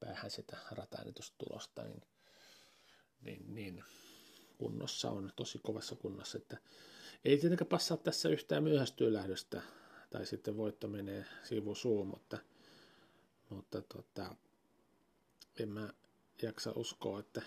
päähän 0.00 0.30
sitä 0.30 0.56
ratainnetustulosta, 0.70 1.82
niin, 1.82 2.02
niin, 3.22 3.54
niin 3.54 3.84
kunnossa 4.58 5.10
on, 5.10 5.32
tosi 5.36 5.58
kovassa 5.62 5.96
kunnossa, 5.96 6.38
että 6.38 6.58
ei 7.24 7.38
tietenkään 7.38 7.68
passaa 7.68 7.96
tässä 7.96 8.28
yhtään 8.28 8.62
myöhästyä 8.62 9.12
lähdöstä, 9.12 9.62
tai 10.10 10.26
sitten 10.26 10.56
voitto 10.56 10.88
menee 10.88 11.24
sivu 11.44 11.74
suun, 11.74 12.06
mutta, 12.06 12.38
mutta 13.48 13.82
tota, 13.82 14.34
en 15.58 15.68
mä 15.68 15.92
jaksa 16.42 16.72
uskoa, 16.76 17.20
että 17.20 17.42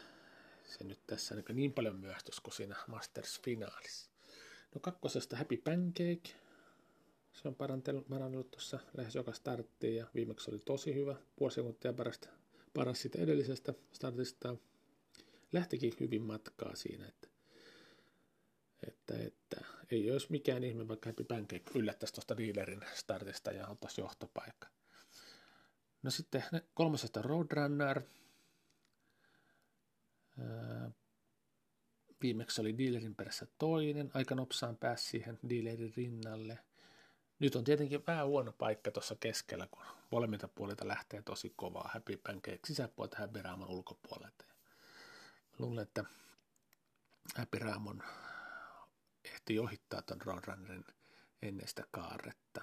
se 0.77 0.83
nyt 0.83 0.99
tässä 1.07 1.35
niin 1.53 1.73
paljon 1.73 1.95
myöhästys 1.95 2.39
kuin 2.39 2.53
siinä 2.53 2.75
Masters-finaalissa. 2.87 4.09
No 4.75 4.79
kakkosesta 4.81 5.37
Happy 5.37 5.57
Pancake. 5.57 6.42
Se 7.33 7.47
on 7.47 7.55
parannellut 7.55 8.51
tuossa 8.51 8.79
lähes 8.97 9.15
joka 9.15 9.33
starttiin 9.33 9.95
ja 9.95 10.07
viimeksi 10.15 10.51
oli 10.51 10.59
tosi 10.59 10.93
hyvä. 10.95 11.15
Puoli 11.35 11.53
sekuntia 11.53 11.93
parasta, 11.93 12.29
paras 12.73 13.01
siitä 13.01 13.21
edellisestä 13.21 13.73
startista. 13.93 14.55
Lähtikin 15.51 15.93
hyvin 15.99 16.21
matkaa 16.21 16.75
siinä, 16.75 17.07
että, 17.07 17.27
että, 18.87 19.17
että 19.17 19.65
ei 19.91 20.11
olisi 20.11 20.27
mikään 20.29 20.63
ihme, 20.63 20.87
vaikka 20.87 21.09
Happy 21.09 21.23
Pancake 21.23 21.71
yllättäisi 21.75 22.13
tuosta 22.13 22.37
dealerin 22.37 22.81
startista 22.93 23.51
ja 23.51 23.67
ottaisi 23.67 24.01
johtopaikka. 24.01 24.67
No 26.03 26.11
sitten 26.11 26.43
kolmosesta 26.73 27.21
Roadrunner. 27.21 28.01
Viimeksi 32.21 32.61
oli 32.61 32.77
dealerin 32.77 33.15
perässä 33.15 33.47
toinen, 33.57 34.11
aika 34.13 34.35
nopsaan 34.35 34.77
pääsi 34.77 35.05
siihen 35.05 35.39
dealerin 35.49 35.93
rinnalle. 35.97 36.59
Nyt 37.43 37.55
on 37.55 37.63
tietenkin 37.63 38.03
vähän 38.07 38.27
huono 38.27 38.51
paikka 38.51 38.91
tuossa 38.91 39.15
keskellä, 39.19 39.67
kun 39.71 39.85
molemmilta 40.11 40.47
puolilta 40.47 40.87
lähtee 40.87 41.21
tosi 41.21 41.53
kovaa 41.55 41.89
Happy 41.93 42.17
Pancake 42.17 42.59
sisäpuolelta 42.65 43.17
Happy 43.17 43.41
Raamon 43.41 43.69
ulkopuolelta. 43.69 44.45
Luulen, 45.59 45.83
että 45.83 46.03
Happy 47.35 47.59
Raamon 47.59 48.03
ehtii 49.23 49.59
ohittaa 49.59 50.01
tuon 50.01 50.21
Roadrunnerin 50.21 50.85
ennen 51.41 51.67
sitä 51.67 51.83
kaaretta. 51.91 52.61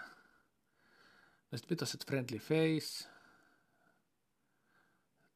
No 1.50 1.58
sitten 1.58 1.70
vitoset 1.70 2.06
Friendly 2.06 2.38
Face. 2.38 3.08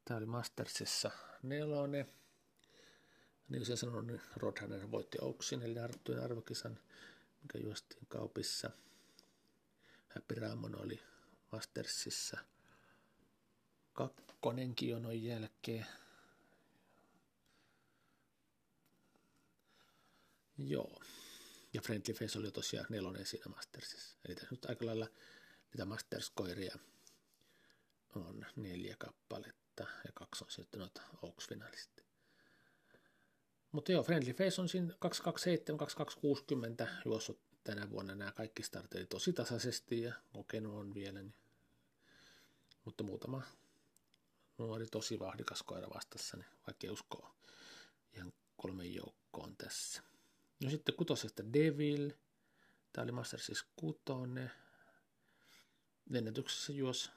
Tämä 0.05 0.17
oli 0.17 0.25
Mastersissa 0.25 1.11
nelonen. 1.43 2.05
Niin 3.49 3.65
kuin 3.65 3.77
sanoin, 3.77 4.07
niin 4.07 4.21
Roadrunner 4.35 4.91
voitti 4.91 5.17
Oaksin, 5.21 5.61
eli 5.61 5.79
Arttujen 5.79 6.23
arvokisan, 6.23 6.79
mikä 7.41 7.57
juostiin 7.57 8.07
kaupissa. 8.07 8.71
Happy 10.15 10.35
Ramon 10.35 10.81
oli 10.81 11.03
Mastersissa 11.51 12.37
kakkonenkin 13.93 14.89
jonon 14.89 15.23
jälkeen. 15.23 15.85
Joo. 20.57 21.01
Ja 21.73 21.81
Friendly 21.81 22.13
Face 22.13 22.39
oli 22.39 22.51
tosiaan 22.51 22.85
nelonen 22.89 23.25
siinä 23.25 23.45
Mastersissa. 23.55 24.17
Eli 24.25 24.35
tässä 24.35 24.51
nyt 24.51 24.65
aika 24.65 24.85
lailla 24.85 25.07
niitä 25.73 25.85
Masters-koiria 25.85 26.77
on 28.15 28.45
neljä 28.55 28.95
kappaletta 28.99 29.83
ja 29.83 30.11
kaksi 30.13 30.43
on 30.43 30.51
sitten 30.51 30.79
noita 30.79 31.01
Oaks-finalistia. 31.21 32.05
Mutta 33.71 33.91
joo, 33.91 34.03
Friendly 34.03 34.33
Face 34.33 34.61
on 34.61 34.69
siinä 34.69 34.93
227, 34.99 35.77
2260 35.77 36.87
juossut 37.05 37.44
tänä 37.65 37.89
vuonna 37.89 38.15
nämä 38.15 38.31
kaikki 38.31 38.63
starterit 38.63 39.09
tosi 39.09 39.33
tasaisesti 39.33 40.01
ja 40.01 40.13
kokenut 40.33 40.73
on 40.73 40.93
vielä. 40.93 41.21
Niin. 41.21 41.33
Mutta 42.85 43.03
muutama 43.03 43.41
nuori 44.57 44.85
tosi 44.85 45.19
vahdikas 45.19 45.63
koira 45.63 45.89
vastassa, 45.95 46.37
niin 46.37 46.47
vaikka 46.67 46.87
ei 46.87 46.89
usko 46.89 47.35
ihan 48.13 48.33
kolmen 48.57 48.93
joukkoon 48.93 49.57
tässä. 49.57 50.01
No 50.63 50.69
sitten 50.69 50.95
kutosesta 50.95 51.53
Devil. 51.53 52.11
Tämä 52.93 53.03
oli 53.03 53.11
Mastersissa 53.11 53.65
kutone. 53.75 54.51
Ennätyksessä 56.13 56.73
juos, 56.73 57.11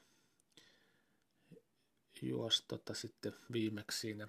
juos 2.21 2.65
tota 2.67 2.93
sitten 2.93 3.35
viimeksi 3.51 3.99
siinä 3.99 4.27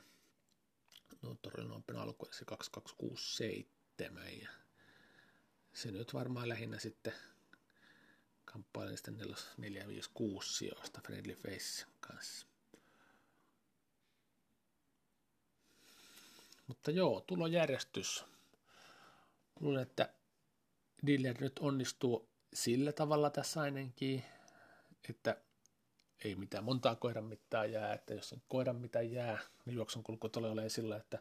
no 1.22 1.36
todella 1.42 1.68
nopein 1.68 1.99
alku, 1.99 2.28
se 2.30 2.45
2267 2.45 4.38
ja 4.40 4.59
se 5.73 5.91
nyt 5.91 6.15
varmaan 6.15 6.49
lähinnä 6.49 6.78
sitten 6.78 7.13
kamppailen 8.45 8.97
sitten 8.97 9.19
4, 9.56 9.89
5, 9.89 10.11
6 10.15 10.52
sijoista 10.54 11.00
Friendly 11.06 11.35
Face 11.35 11.87
kanssa. 12.00 12.47
Mutta 16.67 16.91
joo, 16.91 17.21
tulojärjestys. 17.21 18.25
Luulen, 19.61 19.83
että 19.83 20.15
Diller 21.06 21.41
nyt 21.41 21.59
onnistuu 21.59 22.28
sillä 22.54 22.93
tavalla 22.93 23.30
tässä 23.30 23.61
ainakin, 23.61 24.25
että 25.09 25.37
ei 26.25 26.35
mitään 26.35 26.65
montaa 26.65 26.95
koiran 26.95 27.25
mittaa 27.25 27.65
jää, 27.65 27.95
että 27.95 28.15
jos 28.15 28.28
sen 28.28 28.43
koiran 28.49 28.76
mitä 28.76 29.02
jää, 29.02 29.39
niin 29.65 29.76
juoksun 29.76 30.02
kulku 30.02 30.28
tulee 30.28 30.50
olemaan 30.50 30.71
sillä, 30.71 30.97
että 30.97 31.19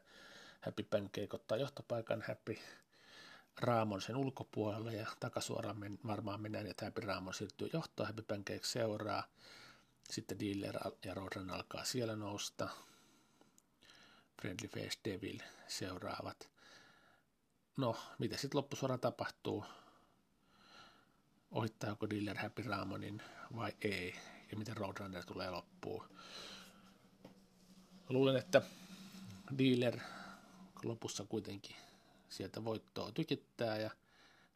Happy 0.62 0.84
Pancake 0.84 1.28
ottaa 1.34 1.58
johtopaikan, 1.58 2.24
Happy 2.28 2.58
Raamon 3.60 4.02
sen 4.02 4.15
ulkopuolella 4.15 4.91
ja 4.91 5.08
takasuoraan 5.19 5.80
men, 5.80 6.00
varmaan 6.08 6.41
mennään, 6.41 6.67
että 6.67 6.86
Happy 6.86 7.02
Raamon 7.02 7.34
siirtyy 7.34 7.69
johtoon, 7.74 8.08
Happy 8.08 8.22
Pancake 8.22 8.63
seuraa, 8.63 9.24
sitten 10.10 10.39
Dealer 10.39 10.76
ja 11.06 11.13
Rodran 11.13 11.50
alkaa 11.50 11.84
siellä 11.84 12.15
nousta, 12.15 12.69
Friendly 14.41 14.67
Face 14.67 15.00
Devil 15.06 15.39
seuraavat. 15.67 16.50
No, 17.78 17.95
mitä 18.19 18.38
sitten 18.38 18.58
loppusuora 18.58 18.98
tapahtuu? 18.98 19.65
Ohittaako 21.52 22.10
Dealer 22.10 22.38
Happy 22.38 22.62
Ramonin 22.62 23.22
vai 23.56 23.74
ei? 23.82 24.15
ja 24.52 24.58
miten 24.58 24.78
Roadrunner 24.78 25.26
tulee 25.26 25.52
loppuun. 25.52 26.10
Luulen, 28.10 28.36
että 28.36 28.62
dealer 29.58 30.00
lopussa 30.84 31.26
kuitenkin 31.30 31.76
sieltä 32.30 32.63
voittoa 32.63 33.12
tykittää 33.12 33.78
ja 33.78 33.92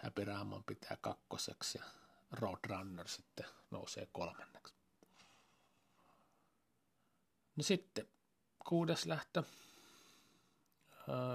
Happy 0.03 0.25
Ramon 0.25 0.63
pitää 0.63 0.97
kakkoseksi 1.01 1.77
ja 1.77 1.83
Roadrunner 2.31 3.07
sitten 3.07 3.45
nousee 3.71 4.07
kolmanneksi. 4.11 4.73
No 7.55 7.63
sitten 7.63 8.07
kuudes 8.67 9.05
lähtö, 9.05 9.43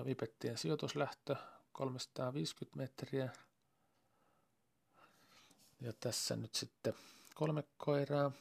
Vipettien 0.05 0.59
sijoituslähtö 0.59 1.37
350 1.72 2.77
metriä. 2.77 3.33
Ja 5.81 5.92
tässä 5.92 6.37
nyt 6.37 6.55
sitten 6.55 6.94
kolme 7.35 7.64
koiraa. 7.77 8.33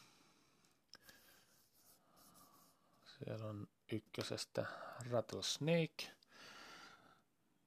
Siellä 3.05 3.45
on 3.45 3.67
ykkösestä 3.91 4.65
Rattlesnake, 5.09 6.16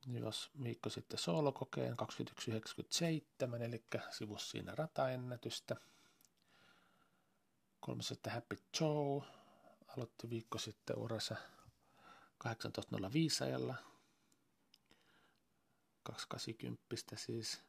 jos 0.07 0.51
viikko 0.63 0.91
sitten 0.91 1.19
soolokokeen 1.19 1.97
21.97, 3.53 3.63
eli 3.63 3.85
sivus 4.11 4.51
siinä 4.51 4.75
rataennätystä. 4.75 5.77
Kolmosesta 7.81 8.31
Happy 8.31 8.57
Joe 8.81 9.23
aloitti 9.97 10.31
viikko 10.31 10.59
sitten 10.59 10.99
urassa 10.99 11.37
18.05 12.45 13.45
ajalla. 13.45 13.75
280 16.03 17.17
siis. 17.17 17.61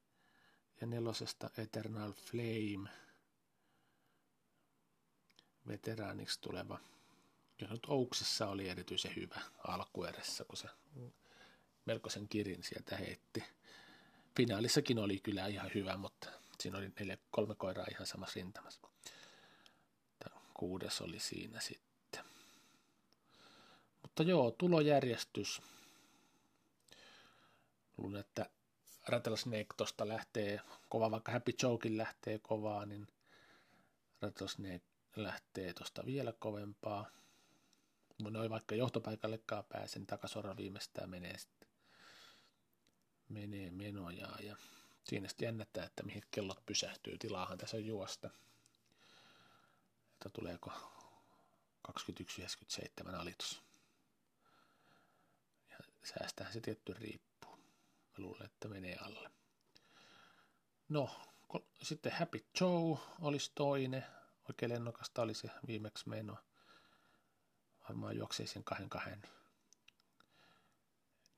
Ja 0.81 0.87
nelosesta 0.87 1.49
Eternal 1.57 2.13
Flame 2.13 2.89
veteraaniksi 5.67 6.41
tuleva 6.41 6.79
ja 7.61 7.67
nyt 7.67 7.85
Ouksessa 7.87 8.47
oli 8.47 8.69
erityisen 8.69 9.15
hyvä 9.15 9.41
alkuerässä, 9.67 10.43
kun 10.43 10.57
se 10.57 10.67
melkoisen 11.85 12.27
kirin 12.27 12.63
sieltä 12.63 12.97
heitti. 12.97 13.43
Finaalissakin 14.37 14.99
oli 14.99 15.19
kyllä 15.19 15.47
ihan 15.47 15.71
hyvä, 15.75 15.97
mutta 15.97 16.29
siinä 16.59 16.77
oli 16.77 16.91
neljä, 16.99 17.17
kolme 17.31 17.55
koiraa 17.55 17.85
ihan 17.91 18.07
samassa 18.07 18.33
rintamassa. 18.35 18.81
Tämä 20.19 20.41
kuudes 20.53 21.01
oli 21.01 21.19
siinä 21.19 21.59
sitten. 21.59 22.23
Mutta 24.01 24.23
joo, 24.23 24.51
tulojärjestys. 24.51 25.61
Luulen, 27.97 28.19
että 28.19 28.49
Rattlesnake 29.07 29.65
tuosta 29.77 30.07
lähtee 30.07 30.61
kova, 30.89 31.11
vaikka 31.11 31.31
Happy 31.31 31.51
Jokin 31.63 31.97
lähtee 31.97 32.39
kovaa, 32.39 32.85
niin 32.85 33.07
Rattlesnake 34.21 34.81
lähtee 35.15 35.73
tuosta 35.73 36.05
vielä 36.05 36.33
kovempaa 36.39 37.05
noin 38.29 38.49
vaikka 38.49 38.75
johtopaikallekaan 38.75 39.63
pääse, 39.63 39.99
niin 39.99 40.07
takasorra 40.07 40.57
viimeistään 40.57 41.09
menee 41.09 41.37
sitten 41.37 41.60
menee 43.31 43.71
menoja 43.71 44.27
ja 44.43 44.55
siinä 45.03 45.27
sitten 45.27 45.45
jännättää, 45.45 45.85
että 45.85 46.03
mihin 46.03 46.23
kellot 46.31 46.65
pysähtyy. 46.65 47.17
Tilaahan 47.17 47.57
tässä 47.57 47.77
on 47.77 47.85
juosta. 47.85 48.29
Että 50.13 50.29
tuleeko 50.33 50.71
21.97 51.87 53.15
alitus. 53.15 53.61
Ja 55.71 55.77
säästähän 56.03 56.53
se 56.53 56.61
tietty 56.61 56.93
riippuu. 56.93 57.57
Mä 57.57 58.15
luulen, 58.17 58.45
että 58.45 58.67
menee 58.67 58.95
alle. 58.95 59.31
No, 60.89 61.09
sitten 61.81 62.11
Happy 62.11 62.45
Joe 62.61 62.99
olisi 63.21 63.51
toinen. 63.55 64.05
Oikein 64.49 64.71
lennokasta 64.71 65.21
oli 65.21 65.33
se 65.33 65.49
viimeksi 65.67 66.09
meno 66.09 66.37
varmaan 67.89 68.17
juoksee 68.17 68.47
sen 68.47 68.63
kahden 68.63 68.89
kahden 68.89 69.21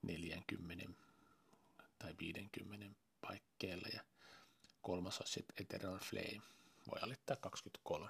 40 0.02 0.86
tai 2.04 2.16
50 2.20 3.00
paikkeilla 3.22 3.88
ja 3.94 4.02
kolmas 4.82 5.22
on 5.22 5.28
sitten 5.28 5.56
Eternal 5.60 6.00
Flame, 6.00 6.42
voi 6.92 7.00
alittaa 7.02 7.36
23. 7.36 8.10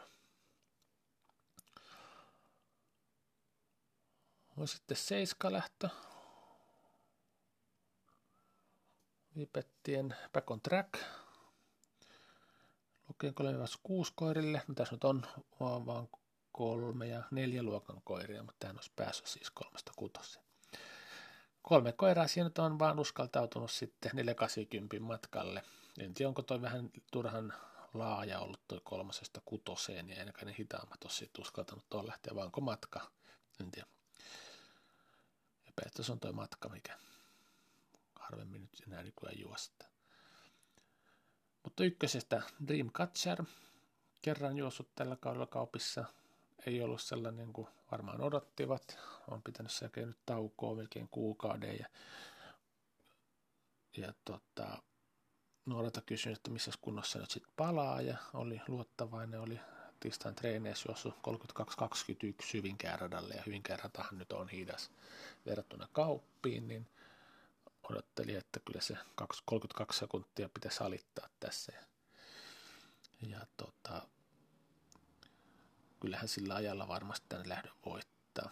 On 4.58 4.68
sitten 4.68 4.98
seiskalähtö. 4.98 5.90
Vipettien 9.38 10.16
back 10.34 10.52
on 10.52 10.62
track. 10.62 10.94
Lukien 13.10 13.34
3-6 14.08 14.12
koirille. 14.16 14.62
No, 14.68 14.74
tässä 14.74 14.96
nyt 14.96 15.04
on 15.04 15.26
vaan 15.60 16.08
kolme 16.52 17.08
ja 17.08 17.24
neljä 17.32 17.64
luokan 17.64 18.02
koiria, 18.04 18.44
mutta 18.44 18.60
tähän 18.60 18.78
olisi 18.78 18.92
päässyt 18.96 19.28
siis 19.28 19.50
kolmesta 19.52 19.92
kutoseen. 19.96 20.53
Kolme 21.64 21.92
koiraa 21.92 22.28
siinä 22.28 22.50
on 22.58 22.80
vaan 22.80 23.00
uskaltautunut 23.00 23.72
sitten 23.72 24.12
480 24.14 25.08
matkalle. 25.08 25.64
En 26.00 26.14
tiedä, 26.14 26.28
onko 26.30 26.42
toi 26.42 26.62
vähän 26.62 26.92
turhan 27.12 27.54
laaja 27.94 28.40
ollut 28.40 28.68
toi 28.68 28.82
kolmasesta 28.84 29.42
kutoseen 29.46 30.10
ja 30.10 30.20
ainakaan 30.20 30.48
ne 30.48 30.56
hitaammat 30.60 31.04
olisi 31.04 31.18
sitten 31.18 31.42
uskaltanut 31.42 31.90
tuolla 31.90 32.08
lähteä, 32.08 32.36
vaan 32.36 32.46
onko 32.46 32.62
matka, 32.62 33.12
en 33.62 33.72
tiedä. 33.72 33.88
Ja 35.66 35.72
periaatteessa 35.76 36.14
on 36.14 36.20
toi 36.20 36.34
matka, 36.34 36.70
mikä 36.70 36.98
harvemmin 38.16 38.62
nyt 38.62 38.84
enää 38.88 39.04
nykyään 39.04 39.40
juosta. 39.40 39.86
Mutta 41.64 41.84
ykkösestä 41.84 42.42
Dreamcatcher, 42.68 43.44
kerran 44.22 44.58
juossut 44.58 44.96
tällä 44.96 45.16
kaudella 45.16 45.48
kaupissa, 45.48 46.06
ei 46.66 46.82
ollut 46.82 47.02
sellainen 47.02 47.54
kuin 47.54 47.68
varmaan 47.92 48.22
odottivat. 48.22 48.98
On 49.28 49.42
pitänyt 49.42 49.72
sekä 49.72 50.06
nyt 50.06 50.18
taukoa 50.26 50.76
melkein 50.76 51.08
kuukauden 51.08 51.80
ja, 51.80 51.86
ja 53.98 54.14
tota, 54.26 54.84
nuorelta 55.66 56.02
kysyin, 56.02 56.36
että 56.36 56.52
missä 56.52 56.72
kunnossa 56.82 57.20
nyt 57.20 57.32
sitten 57.32 57.54
palaa 57.58 58.02
ja 58.02 58.18
oli 58.34 58.62
luottavainen, 58.68 59.40
oli 59.40 59.60
tiistain 60.00 60.36
treeneissä 60.36 60.90
juossut 60.90 61.16
32-21 61.16 62.54
Hyvinkään 62.54 63.00
radalle 63.00 63.34
ja 63.34 63.44
Hyvinkään 63.46 63.80
ratahan 63.80 64.18
nyt 64.18 64.32
on 64.32 64.50
hidas 64.50 64.92
verrattuna 65.46 65.88
kauppiin, 65.92 66.68
niin 66.68 66.88
odotteli, 67.90 68.36
että 68.36 68.60
kyllä 68.66 68.82
se 68.82 68.98
32 69.46 70.00
sekuntia 70.00 70.50
pitäisi 70.50 70.84
alittaa 70.84 71.30
tässä. 71.40 71.74
Ja 73.22 73.40
tota, 73.58 74.08
kyllähän 76.04 76.28
sillä 76.28 76.56
ajalla 76.56 76.88
varmasti 76.88 77.26
tämän 77.30 77.50
lähdön 77.50 77.74
voittaa. 77.86 78.50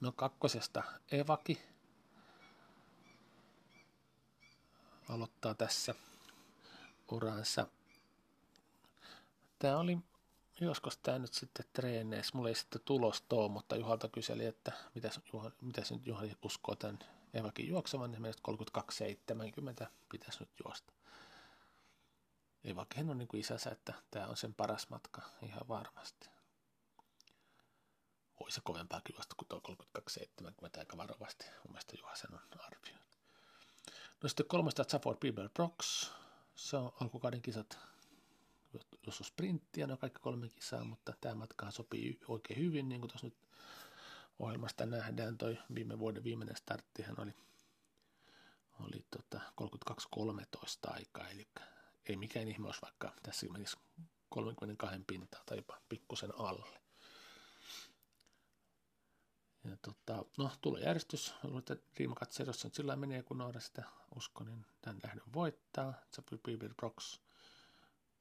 No 0.00 0.12
kakkosesta 0.12 0.82
Evaki 1.12 1.62
aloittaa 5.08 5.54
tässä 5.54 5.94
uransa. 7.12 7.66
Tämä 9.58 9.78
oli 9.78 9.98
joskus 10.60 10.96
tämä 10.96 11.18
nyt 11.18 11.34
sitten 11.34 11.66
treeneissä. 11.72 12.32
Mulla 12.34 12.48
ei 12.48 12.54
sitten 12.54 12.80
tulosta 12.84 13.36
ole, 13.36 13.50
mutta 13.50 13.76
Juhalta 13.76 14.08
kyseli, 14.08 14.46
että 14.46 14.72
mitä, 14.94 15.10
Juha, 15.32 15.50
mitä 15.60 15.82
nyt 15.90 16.06
Juha 16.06 16.22
uskoo 16.42 16.76
tämän 16.76 16.98
Evakin 17.34 17.68
juoksevan, 17.68 18.10
niin 18.10 18.22
meistä 18.22 18.42
32.70 19.82 19.86
pitäisi 20.08 20.40
nyt 20.40 20.50
juosta. 20.64 20.92
Evakin 22.64 23.10
on 23.10 23.18
niin 23.18 23.28
kuin 23.28 23.40
isänsä, 23.40 23.70
että 23.70 23.94
tämä 24.10 24.26
on 24.26 24.36
sen 24.36 24.54
paras 24.54 24.90
matka 24.90 25.22
ihan 25.42 25.68
varmasti. 25.68 26.28
Olisi 28.40 28.54
se 28.54 28.60
kovempaa 28.64 29.00
juosta 29.12 29.34
kuin 29.36 29.48
tuo 29.48 29.76
32.70 29.98 30.78
aika 30.78 30.96
varovasti. 30.96 31.44
Mun 31.44 31.72
mielestä 31.72 31.96
Juha 31.98 32.14
sen 32.14 32.34
on 32.34 32.40
arvioinut. 32.60 33.04
No 34.22 34.28
sitten 34.28 34.46
kolmesta 34.46 34.84
Zafford 34.84 35.18
People 35.20 35.48
Brox. 35.48 36.10
Se 36.54 36.76
on 36.76 36.92
alkukauden 37.00 37.42
kisat, 37.42 37.78
jos 39.06 39.20
on 39.20 39.26
sprinttiä, 39.26 39.86
ne 39.86 39.92
on 39.92 39.98
kaikki 39.98 40.20
kolme 40.20 40.48
kisaa, 40.48 40.84
mutta 40.84 41.12
tämä 41.20 41.34
matka 41.34 41.70
sopii 41.70 42.20
oikein 42.28 42.60
hyvin, 42.60 42.88
niin 42.88 43.00
kuin 43.00 43.10
tuossa 43.10 43.26
nyt 43.26 43.36
ohjelmasta 44.38 44.86
nähdään. 44.86 45.38
Toi 45.38 45.58
viime 45.74 45.98
vuoden 45.98 46.24
viimeinen 46.24 46.56
starttihan 46.56 47.20
oli, 47.20 47.34
oli 48.80 49.04
tota 49.10 49.40
32.13 50.16 50.92
aikaa, 50.92 51.28
eli 51.28 51.48
ei 52.06 52.16
mikään 52.16 52.48
ihme 52.48 52.66
olisi 52.66 52.82
vaikka 52.82 53.12
tässä 53.22 53.46
menisi 53.46 53.76
32 54.28 54.98
pintaa 55.06 55.42
tai 55.46 55.56
jopa 55.56 55.80
pikkusen 55.88 56.38
alle. 56.38 56.80
Ja 59.64 59.76
tota, 59.76 60.24
no, 60.38 60.50
tulee 60.60 60.82
järjestys. 60.82 61.34
Luulen, 61.42 61.58
että 61.58 61.76
Riimakatserossa 61.96 62.66
nyt 62.66 62.74
sillä 62.74 62.96
menee, 62.96 63.22
kun 63.22 63.38
Noora 63.38 63.60
sitä 63.60 63.82
usko, 64.16 64.44
niin 64.44 64.66
tämän 64.82 65.00
lähdön 65.02 65.32
voittaa. 65.32 65.94
Zappi 66.14 66.38
Bieber 66.38 66.74
Brox 66.74 67.20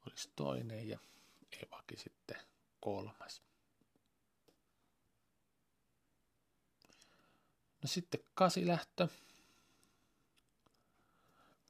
olisi 0.08 0.30
toinen 0.36 0.90
ja 0.90 1.00
Evaki 1.64 1.98
sitten 1.98 2.38
kolmas. 2.80 3.42
No 7.82 7.88
sitten 7.88 8.20
kasilähtö. 8.34 9.08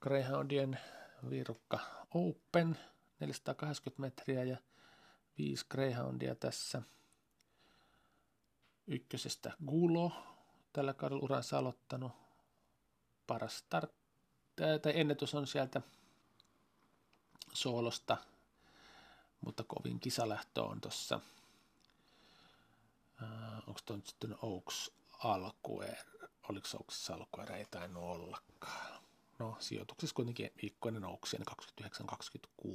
Greyhoundien 0.01 0.79
viirukka 1.29 2.02
Open 2.13 2.79
480 3.19 4.01
metriä 4.01 4.43
ja 4.43 4.57
5 5.37 5.65
Greyhoundia 5.69 6.35
tässä. 6.35 6.81
Ykkösestä 8.87 9.51
Gulo 9.65 10.11
tällä 10.73 10.93
kaudella 10.93 11.23
uransa 11.23 11.57
aloittanut. 11.57 12.11
Paras 13.27 13.57
start, 13.57 13.91
tai 14.55 14.91
ennätys 14.95 15.35
on 15.35 15.47
sieltä 15.47 15.81
soolosta, 17.53 18.17
mutta 19.41 19.63
kovin 19.63 19.99
kisalähtö 19.99 20.63
on 20.63 20.81
tuossa. 20.81 21.19
Onko 23.67 23.79
tuo 23.85 23.95
nyt 23.95 24.07
sitten 24.07 24.35
Oaks 24.41 24.91
Alkuer? 25.23 25.95
Oliko 26.49 26.67
Oaks 26.73 27.09
Alkuer? 27.09 27.51
Ei 27.51 27.65
tainnut 27.71 28.03
ollakaan. 28.03 28.92
No, 29.43 29.55
sijoituksessa 29.59 30.15
kuitenkin 30.15 30.51
viikkoinen 30.61 31.05
Oaks 31.05 31.35
29-26. 32.61 32.67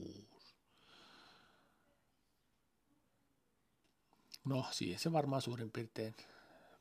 No, 4.45 4.67
siihen 4.71 4.99
se 4.99 5.13
varmaan 5.13 5.43
suurin 5.43 5.71
piirtein 5.71 6.17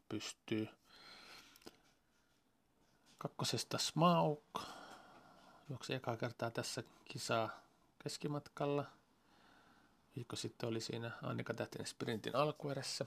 pystyy. 0.10 0.68
Kakkosesta 3.18 3.78
Smaug. 3.78 4.60
Juoksi 5.70 5.94
eka 5.94 6.18
kertaa 6.18 6.52
tässä 6.52 6.84
kisaa 7.06 7.50
keskimatkalla. 8.04 8.86
Viikko 10.16 10.36
sitten 10.36 10.70
oli 10.70 10.82
siinä 10.82 11.12
Annika 11.22 11.54
Tähtinen 11.54 11.88
sprintin 11.88 12.36
alkuerässä. 12.36 13.06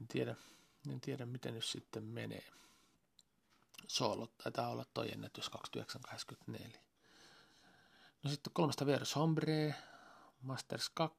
En 0.00 0.08
tiedä, 0.08 0.36
en 0.92 1.00
tiedä 1.00 1.26
miten 1.26 1.54
nyt 1.54 1.64
sitten 1.64 2.04
menee. 2.04 2.58
Soolot 3.86 4.38
taitaa 4.38 4.68
olla 4.68 4.84
toi 4.94 5.12
ennätys 5.12 5.48
2984. 5.48 6.80
No 8.22 8.30
sitten 8.30 8.52
kolmesta 8.52 8.86
Vers 8.86 9.14
Hombre, 9.16 9.74
Masters 10.42 10.90
2. 10.90 11.18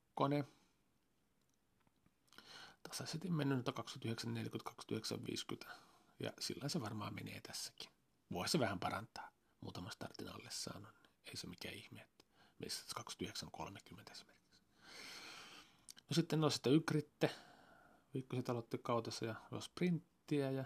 Tasaisesti 2.84 3.30
mennyt 3.30 3.66
2940, 3.76 4.64
2950 4.64 5.68
ja 6.20 6.34
sillä 6.40 6.70
se 6.70 6.82
varmaan 6.82 7.16
menee 7.16 7.42
tässäkin. 7.42 7.90
Voisi 8.32 8.52
se 8.52 8.60
vähän 8.60 8.80
parantaa 8.80 9.30
muutama 9.62 9.90
startin 9.90 10.28
alle 10.30 10.50
saanut, 10.52 10.94
niin 11.04 11.12
ei 11.26 11.38
se 11.38 11.48
mikään 11.48 11.76
ihme, 11.76 12.02
että 12.02 12.26
meissä 12.60 12.86
29.30 13.00 14.12
esimerkiksi. 14.12 14.26
No 16.10 16.14
sitten 16.14 16.44
on 16.44 16.52
sitten 16.52 16.74
Ykritte, 16.74 17.36
Viikkoset 18.14 18.50
aloitti 18.50 18.78
kautessa 18.78 19.26
ja 19.26 19.36
jos 19.52 19.66
sprinttiä 19.66 20.52
ja 20.52 20.66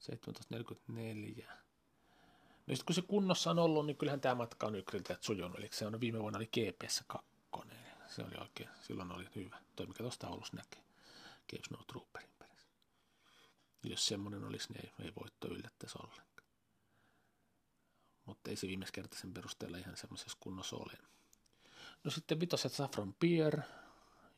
17.44. 0.00 1.44
No 2.66 2.76
sitten 2.76 2.86
kun 2.86 2.94
se 2.94 3.02
kunnossa 3.02 3.50
on 3.50 3.58
ollut, 3.58 3.86
niin 3.86 3.96
kyllähän 3.96 4.20
tämä 4.20 4.34
matka 4.34 4.66
on 4.66 4.74
Ykriltä 4.74 5.16
sujunut, 5.20 5.58
eli 5.58 5.68
se 5.72 5.86
on 5.86 6.00
viime 6.00 6.20
vuonna 6.20 6.36
oli 6.36 6.46
GPS 6.46 7.04
2. 7.06 7.30
Se 8.06 8.22
oli 8.22 8.34
oikein, 8.40 8.68
silloin 8.80 9.12
oli 9.12 9.28
hyvä. 9.34 9.58
Toi 9.76 9.86
mikä 9.86 10.02
tuosta 10.02 10.26
taulussa 10.26 10.56
näkee. 10.56 10.82
Cape 11.52 11.62
Snow 11.68 11.80
Trooperin 11.86 12.30
perässä. 12.38 12.68
Jos 13.82 14.06
semmoinen 14.06 14.44
olisi, 14.44 14.72
niin 14.72 14.86
ei, 14.86 15.06
ei 15.06 15.12
voitto 15.20 15.48
yllättäisi 15.48 15.98
ollenkaan 15.98 16.30
mutta 18.30 18.50
ei 18.50 18.56
se 18.56 18.66
viimeiskertaisen 18.66 19.34
perusteella 19.34 19.78
ihan 19.78 19.96
semmoisessa 19.96 20.38
kunnossa 20.40 20.76
ole. 20.76 20.92
No 22.04 22.10
sitten 22.10 22.40
vitoset 22.40 22.72
Saffron 22.72 23.14
Pier, 23.14 23.60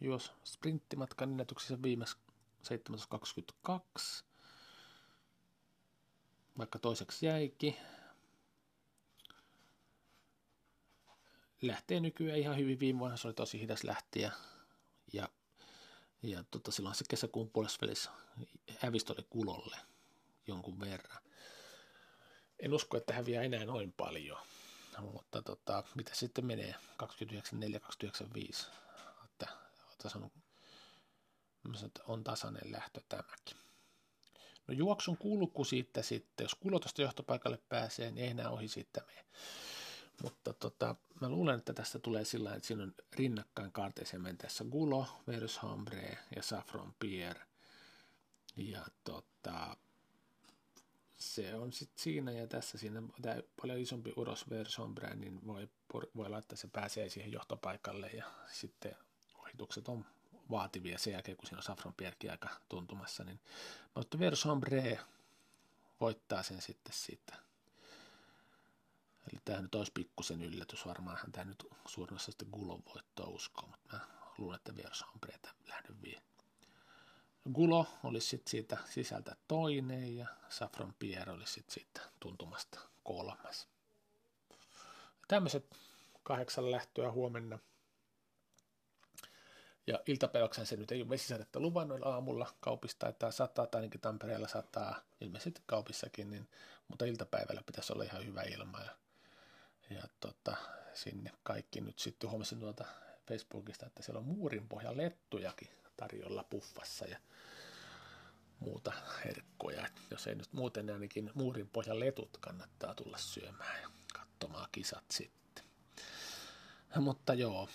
juos 0.00 0.32
sprinttimatkan 0.44 1.30
ennätyksessä 1.30 1.82
viimeis 1.82 2.16
17.22, 3.68 4.24
vaikka 6.58 6.78
toiseksi 6.78 7.26
jäikin. 7.26 7.76
Lähtee 11.62 12.00
nykyään 12.00 12.38
ihan 12.38 12.56
hyvin, 12.56 12.80
viime 12.80 12.98
vuonna 12.98 13.16
se 13.16 13.28
oli 13.28 13.34
tosi 13.34 13.60
hidas 13.60 13.84
lähtiä 13.84 14.32
ja 15.12 15.28
Ja 16.22 16.44
tota, 16.50 16.70
silloin 16.72 16.94
se 16.94 17.04
kesäkuun 17.08 17.50
puolessa 17.50 18.12
hävistä 18.78 19.12
oli 19.12 19.26
kulolle 19.30 19.76
jonkun 20.46 20.80
verran. 20.80 21.22
En 22.58 22.74
usko, 22.74 22.96
että 22.96 23.14
häviää 23.14 23.42
enää 23.42 23.64
noin 23.64 23.92
paljon, 23.92 24.38
mutta 25.00 25.42
tota, 25.42 25.84
mitä 25.94 26.14
sitten 26.14 26.46
menee 26.46 26.74
29.4.295, 27.02 28.66
että, 29.24 29.46
että 29.92 30.08
on, 30.14 30.30
on 32.06 32.24
tasainen 32.24 32.72
lähtö 32.72 33.00
tämäkin. 33.08 33.56
No 34.72 34.78
juoksun 34.78 35.16
kulku 35.16 35.64
sitten, 35.64 36.04
sitten 36.04 36.44
jos 36.44 36.54
kulo 36.54 36.78
tuosta 36.78 37.02
johtopaikalle 37.02 37.58
pääsee, 37.68 38.10
niin 38.10 38.24
ei 38.24 38.30
enää 38.30 38.50
ohi 38.50 38.68
siitä 38.68 39.00
mene. 39.06 39.24
Mutta 40.22 40.52
tota, 40.52 40.96
mä 41.20 41.28
luulen, 41.28 41.58
että 41.58 41.72
tästä 41.72 41.98
tulee 41.98 42.24
sillä 42.24 42.54
että 42.54 42.66
siinä 42.66 42.82
on 42.82 42.94
rinnakkain 43.12 43.72
kaarteeseen 43.72 44.22
mentäessä 44.22 44.64
Gulo, 44.64 45.06
Hambre 45.58 46.18
ja 46.36 46.42
Saffron 46.42 46.94
Pierre. 46.98 47.42
Ja 48.56 48.86
tota, 49.04 49.76
se 51.18 51.54
on 51.54 51.72
sitten 51.72 52.02
siinä 52.02 52.32
ja 52.32 52.46
tässä 52.46 52.78
siinä 52.78 53.02
tämä 53.22 53.36
paljon 53.60 53.78
isompi 53.78 54.12
uros 54.16 54.46
Hambre, 54.76 55.14
niin 55.14 55.46
voi, 55.46 55.68
voi 56.16 56.30
laittaa, 56.30 56.56
se 56.56 56.68
pääsee 56.72 57.08
siihen 57.08 57.32
johtopaikalle 57.32 58.06
ja 58.06 58.24
sitten 58.52 58.96
ohitukset 59.34 59.88
on 59.88 60.04
vaativia 60.50 60.98
sen 60.98 61.12
jälkeen, 61.12 61.36
kun 61.36 61.46
siinä 61.46 61.58
on 61.58 61.62
Saffron 61.62 61.94
Pierrekin 61.94 62.30
aika 62.30 62.48
tuntumassa. 62.68 63.24
Niin, 63.24 63.40
mutta 63.94 64.18
Hambre 64.44 64.98
voittaa 66.00 66.42
sen 66.42 66.62
sitten 66.62 66.92
siitä 66.92 67.34
Eli 69.32 69.40
tämä 69.44 69.60
nyt 69.60 69.74
olisi 69.74 69.92
pikkusen 69.92 70.42
yllätys. 70.42 70.86
Varmaanhan 70.86 71.32
tämä 71.32 71.44
nyt 71.44 71.66
suurin 71.86 72.16
osa 72.16 72.24
sitten 72.24 72.48
Gulon 72.52 72.82
voittoa 72.94 73.26
uskoo, 73.26 73.66
mutta 73.66 73.96
mä 73.96 74.00
luulen, 74.38 74.56
että 74.56 74.76
Vieras 74.76 75.04
Hombreita 75.12 75.50
lähden 75.68 76.02
vie. 76.02 76.22
Gulo 77.54 77.86
olisi 78.04 78.26
sitten 78.26 78.50
siitä 78.50 78.78
sisältä 78.90 79.36
toinen 79.48 80.16
ja 80.16 80.26
Safran 80.48 80.94
Pierre 80.98 81.32
olisi 81.32 81.52
sitten 81.52 81.74
siitä 81.74 82.00
tuntumasta 82.20 82.80
kolmas. 83.04 83.68
Tämmöiset 85.28 85.76
kahdeksan 86.22 86.70
lähtöä 86.70 87.12
huomenna. 87.12 87.58
Ja 89.86 90.00
iltapäiväkseen 90.06 90.66
se 90.66 90.76
nyt 90.76 90.92
ei 90.92 91.02
ole 91.02 91.08
vesisadetta 91.08 91.60
luvannut 91.60 92.06
aamulla. 92.06 92.54
Kaupista 92.60 92.98
taitaa 92.98 93.30
sataa, 93.30 93.66
tai 93.66 93.78
ainakin 93.78 94.00
Tampereella 94.00 94.48
sataa, 94.48 95.00
ilmeisesti 95.20 95.62
kaupissakin, 95.66 96.30
niin, 96.30 96.48
mutta 96.88 97.04
iltapäivällä 97.04 97.62
pitäisi 97.66 97.92
olla 97.92 98.04
ihan 98.04 98.26
hyvä 98.26 98.42
ilma. 98.42 98.80
Ja 98.80 98.90
ja 99.90 100.02
tota, 100.20 100.56
sinne 100.94 101.30
kaikki 101.42 101.80
nyt 101.80 101.98
sitten 101.98 102.30
huomasin 102.30 102.60
tuolta 102.60 102.84
Facebookista, 103.28 103.86
että 103.86 104.02
siellä 104.02 104.18
on 104.18 104.24
muurinpohjan 104.24 104.96
lettujakin 104.96 105.68
tarjolla 105.96 106.44
puffassa 106.44 107.06
ja 107.06 107.18
muuta 108.60 108.92
herkkoja. 109.24 109.86
Et 109.86 109.92
jos 110.10 110.26
ei 110.26 110.34
nyt 110.34 110.52
muuten, 110.52 110.86
niin 110.86 110.94
ainakin 110.94 111.30
muurinpohjan 111.34 112.00
letut 112.00 112.36
kannattaa 112.40 112.94
tulla 112.94 113.18
syömään 113.18 113.82
ja 113.82 113.88
katsomaan 114.14 114.68
kisat 114.72 115.04
sitten. 115.10 115.64
Mutta 117.00 117.34
joo, 117.34 117.68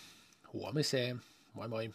huomiseen. 0.54 1.22
Bye 1.58 1.68
my. 1.68 1.90